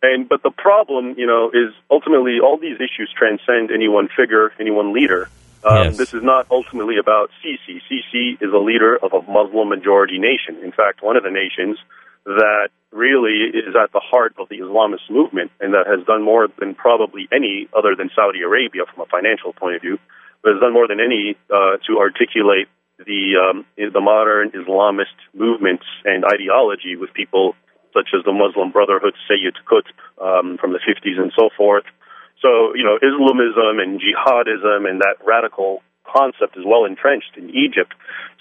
And 0.05 0.29
but 0.29 0.45
the 0.45 0.53
problem, 0.53 1.17
you 1.19 1.27
know, 1.27 1.51
is 1.51 1.75
ultimately 1.91 2.39
all 2.39 2.57
these 2.57 2.77
issues 2.77 3.13
transcend 3.17 3.73
any 3.73 3.89
one 3.89 4.09
figure, 4.17 4.53
any 4.61 4.71
one 4.71 4.93
leader. 4.95 5.29
Um, 5.65 5.85
Yes. 5.85 5.97
This 5.97 6.15
is 6.15 6.23
not 6.23 6.47
ultimately 6.51 6.99
about 6.99 7.31
Sisi. 7.43 7.81
Sisi 7.91 8.41
is 8.41 8.53
a 8.53 8.59
leader 8.59 8.97
of 8.97 9.13
a 9.13 9.23
Muslim 9.23 9.69
majority 9.69 10.19
nation. 10.19 10.63
In 10.63 10.71
fact, 10.71 11.03
one 11.03 11.17
of 11.17 11.25
the 11.25 11.31
nations 11.31 11.79
that 12.25 12.69
really 12.91 13.51
is 13.51 13.75
at 13.75 13.93
the 13.93 14.01
heart 14.01 14.35
of 14.39 14.49
the 14.49 14.59
Islamist 14.59 15.11
movement 15.11 15.51
and 15.61 15.75
that 15.75 15.87
has 15.87 16.07
done 16.07 16.23
more 16.23 16.49
than 16.59 16.75
probably 16.75 17.29
any 17.33 17.69
other 17.77 17.97
than 17.97 18.11
Saudi 18.15 18.43
Arabia 18.43 18.83
from 18.93 19.05
a 19.05 19.07
financial 19.07 19.53
point 19.53 19.77
of 19.77 19.83
view, 19.83 19.99
but 20.43 20.53
has 20.53 20.61
done 20.61 20.73
more 20.73 20.87
than 20.87 21.01
any 21.01 21.37
uh, 21.51 21.79
to 21.87 21.99
articulate 21.99 22.69
the 22.99 23.35
um, 23.41 23.67
the 23.77 24.01
modern 24.01 24.51
Islamist 24.51 25.17
movements 25.35 25.85
and 26.05 26.25
ideology 26.25 26.95
with 26.97 27.13
people 27.15 27.55
such 27.93 28.09
as 28.17 28.25
the 28.25 28.33
Muslim 28.33 28.71
Brotherhood, 28.71 29.15
Sayyid 29.29 29.57
Qutb 29.69 29.93
um, 30.23 30.57
from 30.59 30.73
the 30.73 30.81
50s 30.81 31.21
and 31.21 31.33
so 31.37 31.51
forth. 31.57 31.85
So, 32.41 32.75
you 32.75 32.83
know, 32.83 32.97
Islamism 32.97 33.79
and 33.79 34.01
jihadism 34.01 34.89
and 34.89 35.01
that 35.01 35.17
radical 35.25 35.83
concept 36.13 36.57
is 36.57 36.65
well 36.67 36.85
entrenched 36.85 37.37
in 37.37 37.51
Egypt. 37.51 37.95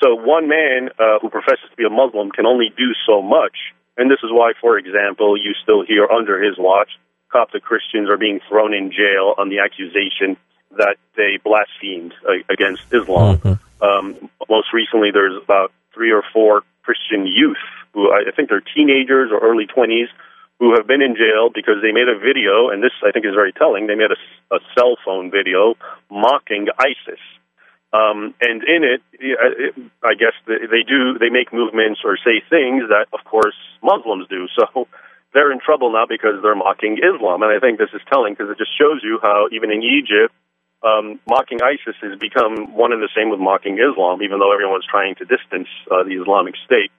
So 0.03 0.15
one 0.15 0.47
man 0.47 0.89
uh, 0.99 1.19
who 1.21 1.29
professes 1.29 1.69
to 1.69 1.77
be 1.77 1.85
a 1.85 1.89
Muslim 1.89 2.31
can 2.31 2.45
only 2.45 2.69
do 2.75 2.91
so 3.05 3.21
much. 3.21 3.55
And 3.97 4.09
this 4.09 4.19
is 4.23 4.31
why, 4.31 4.53
for 4.59 4.77
example, 4.77 5.37
you 5.37 5.53
still 5.61 5.83
hear 5.85 6.07
under 6.07 6.41
his 6.41 6.57
watch, 6.57 6.89
Coptic 7.31 7.63
Christians 7.63 8.09
are 8.09 8.17
being 8.17 8.39
thrown 8.49 8.73
in 8.73 8.91
jail 8.91 9.35
on 9.37 9.49
the 9.49 9.59
accusation 9.59 10.37
that 10.77 10.97
they 11.15 11.37
blasphemed 11.43 12.13
uh, 12.27 12.43
against 12.49 12.83
Islam. 12.91 13.59
Um, 13.81 14.29
most 14.49 14.73
recently, 14.73 15.11
there's 15.11 15.41
about 15.41 15.71
three 15.93 16.11
or 16.11 16.23
four 16.33 16.63
Christian 16.83 17.25
youth 17.27 17.57
who 17.93 18.11
I 18.11 18.29
I 18.29 18.31
think 18.35 18.49
they're 18.49 18.63
teenagers 18.75 19.31
or 19.31 19.39
early 19.39 19.65
20s 19.65 20.07
who 20.59 20.75
have 20.75 20.85
been 20.85 21.01
in 21.01 21.15
jail 21.15 21.49
because 21.53 21.81
they 21.81 21.91
made 21.91 22.07
a 22.07 22.17
video, 22.17 22.69
and 22.69 22.83
this 22.83 22.93
I 23.03 23.11
think 23.11 23.25
is 23.25 23.33
very 23.33 23.51
telling. 23.51 23.87
They 23.87 23.95
made 23.95 24.11
a, 24.11 24.55
a 24.55 24.59
cell 24.77 24.95
phone 25.03 25.31
video 25.31 25.73
mocking 26.09 26.67
ISIS. 26.77 27.19
Um, 27.93 28.33
and 28.39 28.63
in 28.63 28.83
it, 28.87 29.01
I 30.03 30.13
guess 30.15 30.31
they 30.47 30.63
they 30.63 30.83
do 30.87 31.19
they 31.19 31.29
make 31.29 31.51
movements 31.51 32.01
or 32.05 32.15
say 32.15 32.39
things 32.49 32.87
that, 32.87 33.07
of 33.11 33.19
course, 33.25 33.55
Muslims 33.83 34.27
do. 34.29 34.47
So 34.55 34.87
they're 35.33 35.51
in 35.51 35.59
trouble 35.59 35.91
now 35.91 36.05
because 36.07 36.41
they're 36.41 36.55
mocking 36.55 36.99
Islam, 37.03 37.43
and 37.43 37.51
I 37.51 37.59
think 37.59 37.79
this 37.79 37.91
is 37.93 38.01
telling 38.07 38.33
because 38.33 38.49
it 38.49 38.57
just 38.57 38.71
shows 38.79 39.01
you 39.03 39.19
how 39.21 39.47
even 39.51 39.71
in 39.71 39.83
Egypt, 39.83 40.33
um, 40.83 41.19
mocking 41.27 41.59
ISIS 41.61 41.95
has 42.01 42.17
become 42.17 42.73
one 42.73 42.93
and 42.93 43.01
the 43.01 43.09
same 43.15 43.29
with 43.29 43.39
mocking 43.39 43.77
Islam, 43.77 44.23
even 44.23 44.39
though 44.39 44.53
everyone's 44.53 44.87
trying 44.87 45.15
to 45.15 45.25
distance 45.25 45.67
uh, 45.91 46.03
the 46.03 46.15
Islamic 46.15 46.55
State. 46.65 46.91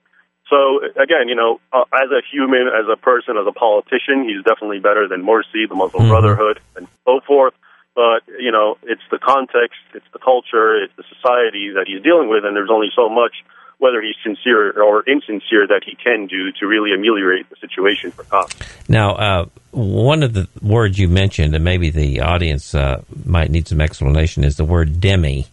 So 0.49 0.79
again, 1.01 1.27
you 1.27 1.35
know, 1.35 1.59
uh, 1.71 1.85
as 1.93 2.11
a 2.11 2.21
human, 2.31 2.67
as 2.67 2.85
a 2.91 2.97
person, 2.97 3.37
as 3.37 3.47
a 3.47 3.51
politician, 3.51 4.29
he's 4.29 4.43
definitely 4.43 4.79
better 4.79 5.07
than 5.07 5.23
Morsi, 5.23 5.67
the 5.67 5.75
Muslim 5.75 6.07
Brotherhood, 6.07 6.59
and 6.75 6.87
so 7.05 7.19
forth. 7.25 7.53
But 7.95 8.23
you 8.39 8.51
know, 8.51 8.77
it's 8.83 9.01
the 9.11 9.19
context, 9.19 9.79
it's 9.93 10.05
the 10.13 10.19
culture, 10.19 10.81
it's 10.83 10.95
the 10.95 11.03
society 11.13 11.71
that 11.75 11.85
he's 11.87 12.01
dealing 12.01 12.29
with, 12.29 12.43
and 12.43 12.55
there's 12.55 12.71
only 12.71 12.89
so 12.95 13.07
much, 13.07 13.33
whether 13.77 14.01
he's 14.01 14.15
sincere 14.23 14.81
or 14.81 15.03
insincere, 15.03 15.67
that 15.67 15.81
he 15.85 15.95
can 15.95 16.25
do 16.25 16.51
to 16.59 16.65
really 16.65 16.91
ameliorate 16.93 17.49
the 17.49 17.55
situation 17.57 18.11
for 18.11 18.23
Copts. 18.23 18.55
Now, 18.89 19.11
uh, 19.13 19.45
one 19.71 20.23
of 20.23 20.33
the 20.33 20.47
words 20.61 20.97
you 20.97 21.07
mentioned, 21.07 21.53
and 21.53 21.63
maybe 21.63 21.91
the 21.91 22.21
audience 22.21 22.73
uh, 22.73 23.03
might 23.25 23.51
need 23.51 23.67
some 23.67 23.81
explanation, 23.81 24.43
is 24.43 24.57
the 24.57 24.65
word 24.65 24.93
dhimmi, 24.95 25.47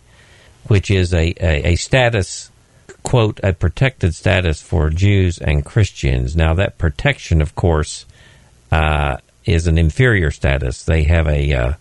which 0.68 0.90
is 0.90 1.12
a, 1.12 1.34
a, 1.40 1.72
a 1.72 1.76
status, 1.76 2.50
quote, 3.02 3.38
a 3.42 3.52
protected 3.52 4.14
status 4.14 4.62
for 4.62 4.88
Jews 4.88 5.38
and 5.38 5.64
Christians. 5.64 6.36
Now, 6.36 6.54
that 6.54 6.78
protection, 6.78 7.42
of 7.42 7.54
course, 7.54 8.06
uh, 8.72 9.18
is 9.44 9.66
an 9.66 9.76
inferior 9.76 10.30
status. 10.30 10.84
They 10.84 11.02
have 11.04 11.26
a 11.26 11.52
uh, 11.52 11.72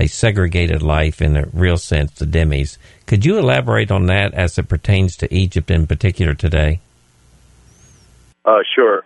a 0.00 0.06
segregated 0.06 0.82
life 0.82 1.20
in 1.20 1.36
a 1.36 1.46
real 1.52 1.76
sense, 1.76 2.12
the 2.12 2.24
dhimmis. 2.24 2.78
Could 3.06 3.24
you 3.24 3.38
elaborate 3.38 3.90
on 3.90 4.06
that 4.06 4.32
as 4.34 4.58
it 4.58 4.68
pertains 4.68 5.16
to 5.18 5.32
Egypt 5.32 5.70
in 5.70 5.86
particular 5.86 6.34
today? 6.34 6.80
Uh, 8.44 8.60
sure. 8.74 9.04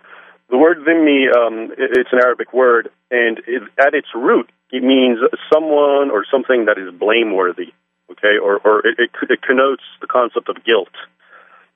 The 0.49 0.57
word 0.57 0.77
dhimmi, 0.79 1.35
um, 1.35 1.73
it's 1.77 2.13
an 2.13 2.19
Arabic 2.23 2.53
word, 2.53 2.89
and 3.11 3.39
it, 3.45 3.63
at 3.77 3.93
its 3.93 4.07
root, 4.15 4.49
it 4.71 4.83
means 4.83 5.19
someone 5.53 6.11
or 6.11 6.25
something 6.31 6.65
that 6.65 6.77
is 6.77 6.93
blameworthy. 6.93 7.73
Okay, 8.11 8.37
or 8.41 8.59
or 8.63 8.85
it, 8.85 8.99
it, 8.99 9.09
it 9.29 9.41
connotes 9.41 9.81
the 9.99 10.05
concept 10.05 10.47
of 10.47 10.63
guilt. 10.63 10.93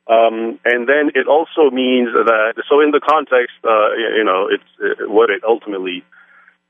Um, 0.08 0.60
and 0.64 0.88
then 0.88 1.12
it 1.16 1.28
also 1.28 1.70
means 1.72 2.10
that, 2.14 2.54
so 2.70 2.82
in 2.82 2.92
the 2.92 3.00
context, 3.00 3.58
uh, 3.64 3.94
you 4.18 4.24
know, 4.24 4.48
it's 4.50 4.64
uh, 4.80 5.10
what 5.10 5.30
it 5.30 5.44
ultimately 5.44 6.04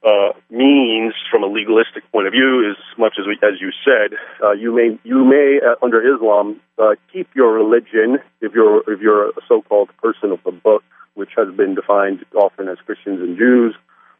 uh, 0.03 0.31
means 0.49 1.13
from 1.29 1.43
a 1.43 1.47
legalistic 1.47 2.09
point 2.11 2.25
of 2.27 2.31
view 2.31 2.71
is 2.71 2.77
much 2.97 3.15
as 3.19 3.25
we, 3.27 3.37
as 3.43 3.59
you 3.59 3.71
said, 3.83 4.17
uh, 4.43 4.51
you 4.51 4.73
may 4.73 4.97
you 5.03 5.25
may 5.25 5.59
uh, 5.59 5.75
under 5.83 5.99
Islam 6.15 6.61
uh, 6.77 6.95
keep 7.11 7.27
your 7.35 7.51
religion 7.51 8.19
if 8.39 8.53
you're 8.53 8.79
if 8.91 9.01
you're 9.01 9.29
a 9.29 9.41
so-called 9.47 9.89
person 10.01 10.31
of 10.31 10.39
the 10.45 10.51
book, 10.51 10.83
which 11.15 11.31
has 11.35 11.53
been 11.55 11.75
defined 11.75 12.25
often 12.33 12.69
as 12.69 12.77
Christians 12.85 13.19
and 13.19 13.37
Jews, 13.37 13.75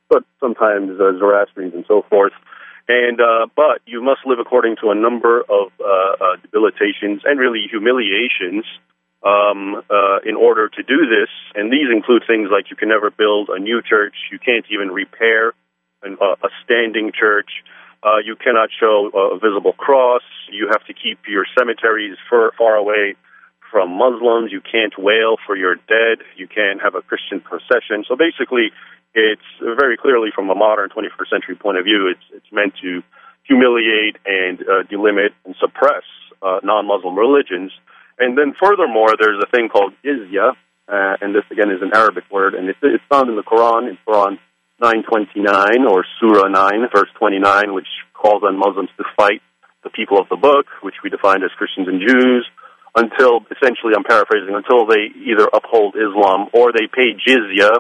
but 0.10 0.24
sometimes 0.40 1.00
uh, 1.00 1.18
Zoroastrians 1.18 1.74
and 1.74 1.86
so 1.88 2.04
forth. 2.10 2.34
And 2.90 3.22
uh, 3.22 3.48
but 3.56 3.80
you 3.86 4.04
must 4.04 4.22
live 4.26 4.40
according 4.40 4.76
to 4.82 4.90
a 4.90 4.96
number 4.96 5.42
of 5.42 5.72
debilitations 6.42 7.22
and 7.24 7.40
really 7.40 7.68
humiliations 7.70 8.66
um, 9.24 9.82
uh, 9.90 10.20
in 10.26 10.36
order 10.36 10.70
to 10.70 10.84
do 10.84 11.08
this. 11.08 11.30
And 11.56 11.72
these 11.72 11.88
include 11.94 12.24
things 12.28 12.50
like 12.52 12.70
you 12.70 12.76
can 12.76 12.90
never 12.90 13.12
build 13.12 13.50
a 13.50 13.60
new 13.60 13.82
church, 13.82 14.16
you 14.32 14.40
can't 14.40 14.66
even 14.70 14.90
repair 14.90 15.54
a 16.04 16.50
standing 16.64 17.12
church, 17.18 17.50
uh, 18.04 18.18
you 18.24 18.36
cannot 18.36 18.70
show 18.80 19.12
a 19.14 19.38
visible 19.40 19.74
cross, 19.74 20.24
you 20.52 20.68
have 20.72 20.86
to 20.86 20.94
keep 20.94 21.20
your 21.28 21.46
cemeteries 21.58 22.18
far, 22.30 22.52
far 22.58 22.76
away 22.76 23.16
from 23.72 23.92
Muslims, 23.92 24.52
you 24.52 24.62
can't 24.62 24.94
wail 24.98 25.36
for 25.46 25.56
your 25.56 25.76
dead, 25.76 26.26
you 26.38 26.48
can't 26.48 26.82
have 26.82 26.96
a 26.96 27.02
Christian 27.02 27.40
procession. 27.40 28.04
So 28.08 28.16
basically, 28.16 28.72
it's 29.14 29.46
very 29.62 29.98
clearly 29.98 30.30
from 30.34 30.50
a 30.50 30.56
modern 30.56 30.90
21st 30.90 31.30
century 31.30 31.56
point 31.56 31.78
of 31.78 31.84
view, 31.84 32.08
it's, 32.08 32.24
it's 32.34 32.52
meant 32.52 32.74
to 32.82 33.04
humiliate 33.44 34.18
and 34.26 34.62
uh, 34.62 34.84
delimit 34.90 35.34
and 35.46 35.56
suppress 35.60 36.04
uh, 36.42 36.60
non-Muslim 36.64 37.18
religions. 37.18 37.72
And 38.18 38.38
then 38.38 38.54
furthermore, 38.60 39.16
there's 39.20 39.42
a 39.44 39.50
thing 39.50 39.70
called 39.70 39.94
jizya, 40.06 40.54
uh, 40.88 41.18
and 41.22 41.36
this 41.36 41.44
again 41.52 41.70
is 41.70 41.82
an 41.82 41.92
Arabic 41.94 42.24
word, 42.32 42.56
and 42.56 42.70
it's, 42.70 42.80
it's 42.82 43.04
found 43.10 43.30
in 43.30 43.36
the 43.36 43.44
Quran, 43.44 43.90
in 43.90 43.98
Quran 44.08 44.40
929 44.80 45.86
or 45.88 46.06
Surah 46.20 46.48
9, 46.48 46.88
verse 46.94 47.12
29, 47.20 47.74
which 47.74 47.88
calls 48.14 48.44
on 48.44 48.58
Muslims 48.58 48.90
to 48.98 49.04
fight 49.16 49.42
the 49.84 49.90
people 49.90 50.20
of 50.20 50.28
the 50.30 50.36
book, 50.36 50.68
which 50.82 50.96
we 51.04 51.10
defined 51.10 51.44
as 51.44 51.52
Christians 51.58 51.88
and 51.88 52.00
Jews, 52.00 52.48
until 52.96 53.44
essentially, 53.52 53.94
I'm 53.96 54.04
paraphrasing, 54.04 54.56
until 54.56 54.88
they 54.88 55.12
either 55.24 55.48
uphold 55.52 55.96
Islam 55.96 56.48
or 56.54 56.72
they 56.72 56.88
pay 56.88 57.16
jizya 57.16 57.80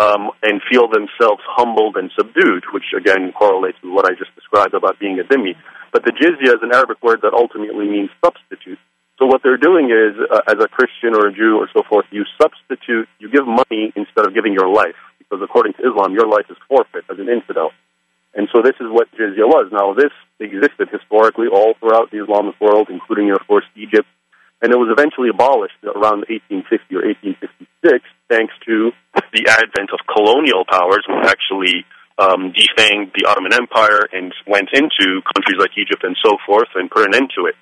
um, 0.00 0.32
and 0.42 0.60
feel 0.68 0.88
themselves 0.88 1.44
humbled 1.44 1.96
and 1.96 2.10
subdued, 2.16 2.64
which 2.72 2.88
again 2.96 3.32
correlates 3.32 3.78
with 3.82 3.92
what 3.92 4.08
I 4.08 4.16
just 4.16 4.34
described 4.34 4.74
about 4.74 4.98
being 4.98 5.20
a 5.20 5.24
dhimmi. 5.24 5.54
But 5.92 6.04
the 6.04 6.12
jizya 6.12 6.56
is 6.56 6.62
an 6.62 6.72
Arabic 6.74 7.02
word 7.02 7.20
that 7.22 7.32
ultimately 7.36 7.86
means 7.86 8.10
substitute. 8.24 8.78
So 9.18 9.26
what 9.26 9.42
they're 9.44 9.60
doing 9.60 9.92
is, 9.92 10.16
uh, 10.16 10.40
as 10.48 10.56
a 10.56 10.68
Christian 10.68 11.12
or 11.12 11.28
a 11.28 11.32
Jew 11.32 11.60
or 11.60 11.68
so 11.76 11.82
forth, 11.84 12.06
you 12.10 12.24
substitute, 12.40 13.06
you 13.18 13.28
give 13.28 13.46
money 13.46 13.92
instead 13.94 14.24
of 14.24 14.32
giving 14.32 14.54
your 14.54 14.72
life, 14.72 14.96
because 15.30 15.42
according 15.44 15.74
to 15.74 15.86
Islam, 15.86 16.12
your 16.12 16.26
life 16.26 16.50
is 16.50 16.58
forfeit 16.68 17.04
as 17.06 17.18
an 17.18 17.28
infidel. 17.28 17.70
And 18.34 18.48
so 18.52 18.62
this 18.62 18.74
is 18.80 18.90
what 18.90 19.06
jizya 19.14 19.46
was. 19.46 19.70
Now 19.70 19.94
this 19.94 20.10
existed 20.38 20.90
historically 20.90 21.46
all 21.46 21.74
throughout 21.78 22.10
the 22.10 22.18
Islamic 22.18 22.60
world, 22.60 22.88
including, 22.90 23.30
of 23.30 23.46
course, 23.46 23.64
Egypt, 23.76 24.06
and 24.62 24.72
it 24.72 24.76
was 24.76 24.92
eventually 24.92 25.30
abolished 25.30 25.78
around 25.84 26.28
1850 26.28 26.66
or 26.92 27.06
1856, 27.06 28.04
thanks 28.28 28.52
to 28.66 28.92
the 29.32 29.48
advent 29.48 29.90
of 29.94 30.04
colonial 30.04 30.68
powers, 30.68 31.00
who 31.06 31.16
actually 31.24 31.86
um, 32.20 32.52
defanged 32.52 33.16
the 33.16 33.24
Ottoman 33.24 33.54
Empire 33.54 34.04
and 34.12 34.34
went 34.46 34.68
into 34.74 35.24
countries 35.32 35.56
like 35.56 35.72
Egypt 35.80 36.04
and 36.04 36.16
so 36.20 36.36
forth 36.44 36.68
and 36.74 36.90
put 36.90 37.08
an 37.08 37.14
end 37.14 37.32
to 37.40 37.46
it. 37.46 37.56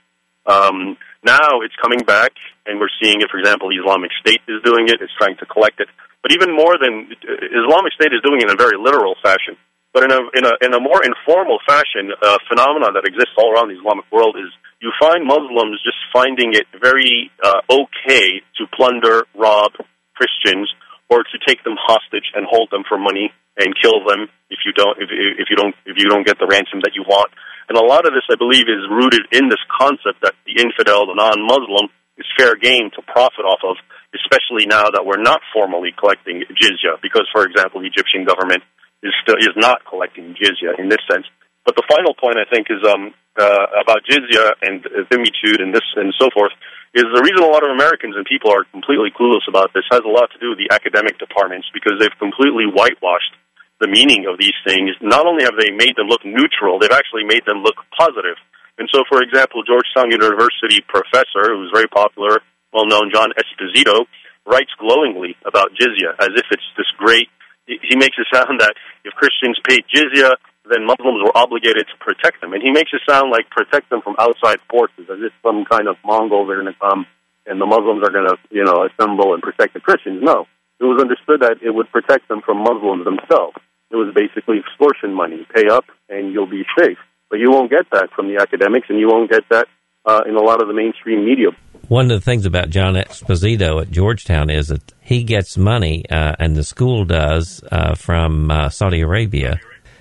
Um, 0.49 0.97
now 1.23 1.61
it's 1.61 1.77
coming 1.77 2.01
back, 2.01 2.33
and 2.67 2.81
we're 2.81 2.93
seeing 3.01 3.21
it. 3.21 3.29
For 3.31 3.39
example, 3.39 3.69
Islamic 3.69 4.11
State 4.19 4.41
is 4.49 4.65
doing 4.65 4.89
it; 4.89 4.99
it's 5.05 5.13
trying 5.21 5.37
to 5.39 5.47
collect 5.47 5.81
it. 5.81 5.89
But 6.23 6.33
even 6.33 6.57
more 6.57 6.75
than 6.81 7.13
Islamic 7.23 7.93
State 7.95 8.17
is 8.17 8.25
doing 8.25 8.41
it 8.41 8.51
in 8.51 8.57
a 8.57 8.59
very 8.59 8.81
literal 8.81 9.15
fashion. 9.23 9.61
But 9.93 10.05
in 10.05 10.13
a 10.13 10.21
in 10.35 10.45
a 10.45 10.53
in 10.65 10.73
a 10.75 10.81
more 10.81 11.05
informal 11.05 11.59
fashion, 11.67 12.11
a 12.11 12.39
phenomenon 12.49 12.93
that 12.95 13.05
exists 13.05 13.37
all 13.37 13.53
around 13.53 13.69
the 13.69 13.79
Islamic 13.79 14.05
world 14.11 14.37
is 14.37 14.51
you 14.81 14.93
find 15.01 15.27
Muslims 15.27 15.81
just 15.83 15.99
finding 16.13 16.55
it 16.55 16.67
very 16.81 17.31
uh, 17.43 17.61
okay 17.69 18.41
to 18.57 18.67
plunder, 18.75 19.27
rob 19.35 19.73
Christians, 20.15 20.71
or 21.09 21.25
to 21.25 21.37
take 21.47 21.65
them 21.65 21.77
hostage 21.77 22.29
and 22.35 22.47
hold 22.49 22.71
them 22.71 22.85
for 22.89 22.99
money 22.99 23.33
and 23.57 23.75
kill 23.81 24.05
them 24.05 24.29
if 24.51 24.61
you 24.65 24.73
don't 24.73 24.97
if, 25.01 25.09
if 25.11 25.49
you 25.51 25.57
don't 25.57 25.75
if 25.85 25.97
you 25.99 26.09
don't 26.09 26.27
get 26.27 26.39
the 26.39 26.47
ransom 26.47 26.81
that 26.85 26.95
you 26.95 27.03
want. 27.09 27.33
And 27.69 27.77
a 27.77 27.85
lot 27.85 28.09
of 28.09 28.17
this, 28.17 28.25
I 28.33 28.37
believe, 28.37 28.65
is 28.65 28.89
rooted 28.89 29.29
in 29.33 29.53
this 29.53 29.61
concept 29.69 30.25
that 30.25 30.33
the 30.49 30.57
infidel, 30.57 31.05
the 31.05 31.13
non-Muslim, 31.13 31.93
is 32.17 32.25
fair 32.33 32.57
game 32.57 32.89
to 32.97 33.05
profit 33.05 33.45
off 33.45 33.61
of, 33.61 33.77
especially 34.17 34.65
now 34.65 34.89
that 34.89 35.05
we're 35.05 35.21
not 35.21 35.45
formally 35.53 35.93
collecting 35.93 36.49
jizya. 36.49 36.97
Because, 37.05 37.29
for 37.29 37.45
example, 37.45 37.85
the 37.85 37.93
Egyptian 37.93 38.25
government 38.25 38.65
is 39.05 39.13
still 39.21 39.37
is 39.37 39.53
not 39.57 39.85
collecting 39.85 40.33
jizya 40.33 40.81
in 40.81 40.89
this 40.89 41.05
sense. 41.13 41.29
But 41.69 41.77
the 41.77 41.85
final 41.85 42.17
point 42.17 42.41
I 42.41 42.49
think 42.49 42.73
is 42.73 42.81
um, 42.89 43.13
uh, 43.37 43.67
about 43.85 44.01
jizya 44.09 44.57
and 44.65 44.83
dhimmi 45.13 45.29
and 45.61 45.75
this 45.75 45.85
and 45.97 46.15
so 46.17 46.33
forth 46.33 46.53
is 46.99 47.07
the 47.15 47.23
reason 47.23 47.47
a 47.47 47.53
lot 47.53 47.63
of 47.63 47.71
Americans 47.71 48.19
and 48.19 48.27
people 48.27 48.51
are 48.51 48.67
completely 48.75 49.15
clueless 49.15 49.47
about 49.47 49.71
this 49.71 49.87
has 49.95 50.03
a 50.03 50.11
lot 50.11 50.29
to 50.35 50.39
do 50.43 50.51
with 50.51 50.59
the 50.59 50.75
academic 50.75 51.19
departments 51.23 51.71
because 51.71 51.95
they've 52.03 52.19
completely 52.19 52.67
whitewashed 52.67 53.35
the 53.79 53.87
meaning 53.87 54.27
of 54.27 54.39
these 54.39 54.57
things. 54.67 54.91
Not 54.99 55.27
only 55.27 55.47
have 55.47 55.55
they 55.55 55.71
made 55.71 55.95
them 55.95 56.11
look 56.11 56.27
neutral, 56.27 56.83
they've 56.83 56.95
actually 56.95 57.23
made 57.23 57.47
them 57.47 57.63
look 57.63 57.79
positive. 57.95 58.35
And 58.79 58.91
so, 58.91 59.03
for 59.07 59.23
example, 59.23 59.63
Georgetown 59.63 60.11
University 60.11 60.83
professor, 60.87 61.55
who's 61.55 61.71
very 61.71 61.87
popular, 61.87 62.43
well 62.75 62.87
known, 62.87 63.11
John 63.15 63.31
Esposito, 63.39 64.07
writes 64.47 64.71
glowingly 64.79 65.37
about 65.47 65.75
jizya 65.79 66.19
as 66.19 66.35
if 66.35 66.47
it's 66.51 66.69
this 66.77 66.91
great. 66.99 67.31
He 67.67 67.95
makes 67.95 68.17
it 68.19 68.27
sound 68.33 68.59
that 68.61 68.75
if 69.05 69.13
Christians 69.15 69.59
paid 69.67 69.85
jizya, 69.87 70.35
then 70.71 70.87
Muslims 70.87 71.21
were 71.25 71.37
obligated 71.37 71.87
to 71.89 71.97
protect 72.01 72.41
them. 72.41 72.53
And 72.53 72.63
he 72.63 72.71
makes 72.71 72.93
it 72.93 73.01
sound 73.09 73.31
like 73.31 73.51
protect 73.51 73.91
them 73.91 74.03
from 74.03 74.17
outside 74.19 74.59
forces, 74.71 75.09
as 75.11 75.19
if 75.21 75.33
some 75.43 75.65
kind 75.65 75.89
of 75.89 75.97
Mongols 76.05 76.49
are 76.51 76.61
going 76.61 76.73
to 76.73 76.79
come 76.79 77.07
and 77.47 77.61
the 77.61 77.67
Muslims 77.67 78.05
are 78.05 78.13
going 78.13 78.29
to, 78.29 78.37
you 78.51 78.65
know, 78.65 78.85
assemble 78.85 79.33
and 79.33 79.43
protect 79.43 79.75
the 79.75 79.81
Christians. 79.81 80.21
No. 80.23 80.47
It 80.81 80.85
was 80.85 81.01
understood 81.01 81.41
that 81.41 81.59
it 81.65 81.75
would 81.75 81.91
protect 81.91 82.29
them 82.29 82.41
from 82.45 82.59
Muslims 82.59 83.05
themselves. 83.05 83.57
It 83.91 83.97
was 83.97 84.15
basically 84.15 84.61
extortion 84.61 85.13
money. 85.15 85.47
Pay 85.55 85.69
up 85.69 85.85
and 86.09 86.33
you'll 86.33 86.51
be 86.51 86.65
safe. 86.79 86.99
But 87.31 87.41
you 87.41 87.51
won't 87.51 87.71
get 87.71 87.87
that 87.93 88.09
from 88.15 88.29
the 88.29 88.41
academics, 88.41 88.87
and 88.89 88.99
you 88.99 89.09
won't 89.09 89.31
get 89.31 89.45
that 89.51 89.67
uh, 90.07 90.23
in 90.27 90.35
a 90.35 90.41
lot 90.41 90.63
of 90.63 90.69
the 90.69 90.75
mainstream 90.75 91.25
media. 91.27 91.49
One 91.89 92.11
of 92.11 92.21
the 92.21 92.25
things 92.25 92.47
about 92.47 92.71
John 92.71 92.95
Esposito 92.95 93.83
at 93.83 93.91
Georgetown 93.91 94.51
is 94.51 94.69
that 94.69 94.93
he 95.01 95.25
gets 95.25 95.59
money, 95.59 96.05
uh, 96.11 96.35
and 96.39 96.57
the 96.57 96.65
school 96.65 97.05
does, 97.05 97.63
uh, 97.71 97.95
from 97.95 98.51
uh, 98.51 98.69
Saudi 98.69 99.01
Arabia. 99.01 99.61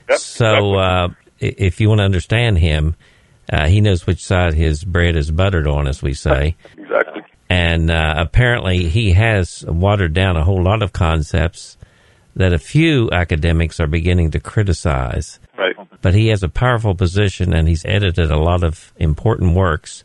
Yep, 0.10 0.20
so 0.20 0.76
uh, 0.76 1.08
if 1.40 1.82
you 1.82 1.90
want 1.90 2.00
to 2.00 2.06
understand 2.06 2.58
him, 2.58 2.96
uh, 3.52 3.68
he 3.68 3.82
knows 3.82 4.06
which 4.06 4.26
side 4.26 4.54
his 4.54 4.84
bread 4.84 5.16
is 5.16 5.32
buttered 5.32 5.68
on, 5.68 5.88
as 5.88 6.02
we 6.02 6.14
say. 6.14 6.56
exactly. 6.78 7.22
And 7.50 7.90
apparently, 7.90 8.90
he 8.90 9.14
has 9.14 9.64
watered 9.66 10.14
down 10.14 10.36
a 10.36 10.44
whole 10.44 10.62
lot 10.62 10.84
of 10.84 10.92
concepts 10.92 11.78
that 12.38 12.54
a 12.54 12.60
few 12.60 13.10
academics 13.12 13.80
are 13.80 13.88
beginning 13.88 14.32
to 14.32 14.40
criticize. 14.40 15.40
Right. 15.58 15.76
But 16.02 16.14
he 16.14 16.28
has 16.28 16.44
a 16.44 16.50
powerful 16.50 16.94
position 16.94 17.52
and 17.52 17.68
he's 17.68 17.84
edited 17.84 18.30
a 18.30 18.38
lot 18.38 18.64
of 18.64 18.94
important 18.98 19.56
works 19.56 20.04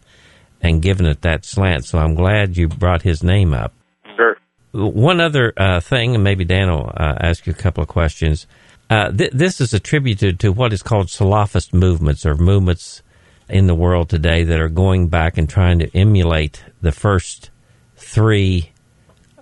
and 0.62 0.80
given 0.80 1.04
it 1.04 1.20
that 1.22 1.44
slant. 1.44 1.84
So 1.84 1.98
I'm 1.98 2.14
glad 2.14 2.56
you 2.56 2.68
brought 2.68 3.02
his 3.02 3.22
name 3.22 3.52
up. 3.52 3.74
Sure. 4.16 4.38
One 4.72 5.20
other 5.20 5.52
uh, 5.56 5.80
thing, 5.80 6.14
and 6.14 6.24
maybe 6.24 6.46
Dan 6.46 6.70
will 6.70 6.88
uh, 6.88 7.16
ask 7.20 7.46
you 7.46 7.52
a 7.52 7.56
couple 7.56 7.82
of 7.82 7.88
questions. 7.88 8.46
Uh, 8.92 9.10
th- 9.10 9.32
this 9.32 9.58
is 9.58 9.72
attributed 9.72 10.38
to 10.38 10.52
what 10.52 10.70
is 10.70 10.82
called 10.82 11.06
Salafist 11.06 11.72
movements 11.72 12.26
or 12.26 12.34
movements 12.34 13.00
in 13.48 13.66
the 13.66 13.74
world 13.74 14.10
today 14.10 14.44
that 14.44 14.60
are 14.60 14.68
going 14.68 15.08
back 15.08 15.38
and 15.38 15.48
trying 15.48 15.78
to 15.78 15.96
emulate 15.96 16.62
the 16.82 16.92
first 16.92 17.48
three 17.96 18.70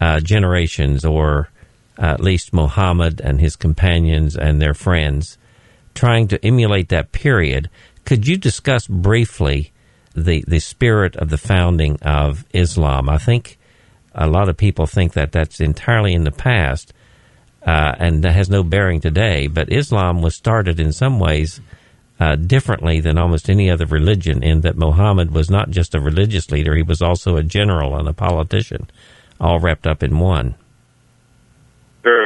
uh, 0.00 0.20
generations 0.20 1.04
or 1.04 1.50
at 1.98 2.20
least 2.20 2.52
Muhammad 2.52 3.20
and 3.20 3.40
his 3.40 3.56
companions 3.56 4.36
and 4.36 4.62
their 4.62 4.72
friends, 4.72 5.36
trying 5.94 6.28
to 6.28 6.46
emulate 6.46 6.88
that 6.90 7.10
period. 7.10 7.68
Could 8.04 8.28
you 8.28 8.36
discuss 8.36 8.86
briefly 8.86 9.72
the, 10.14 10.44
the 10.46 10.60
spirit 10.60 11.16
of 11.16 11.28
the 11.28 11.38
founding 11.38 11.98
of 12.02 12.44
Islam? 12.54 13.08
I 13.08 13.18
think 13.18 13.58
a 14.14 14.28
lot 14.28 14.48
of 14.48 14.56
people 14.56 14.86
think 14.86 15.14
that 15.14 15.32
that's 15.32 15.60
entirely 15.60 16.14
in 16.14 16.22
the 16.22 16.30
past 16.30 16.92
uh, 17.66 17.94
and 17.98 18.22
that 18.24 18.32
has 18.32 18.48
no 18.48 18.62
bearing 18.62 19.00
today, 19.00 19.46
but 19.46 19.72
Islam 19.72 20.22
was 20.22 20.34
started 20.34 20.80
in 20.80 20.92
some 20.92 21.18
ways 21.18 21.60
uh, 22.18 22.36
differently 22.36 23.00
than 23.00 23.18
almost 23.18 23.48
any 23.48 23.70
other 23.70 23.86
religion 23.86 24.42
in 24.42 24.60
that 24.60 24.76
Muhammad 24.76 25.32
was 25.32 25.50
not 25.50 25.70
just 25.70 25.94
a 25.94 26.00
religious 26.00 26.50
leader, 26.50 26.76
he 26.76 26.82
was 26.82 27.00
also 27.02 27.36
a 27.36 27.42
general 27.42 27.96
and 27.96 28.08
a 28.08 28.12
politician, 28.12 28.90
all 29.40 29.58
wrapped 29.58 29.86
up 29.86 30.02
in 30.02 30.18
one. 30.18 30.54
Sure. 32.02 32.24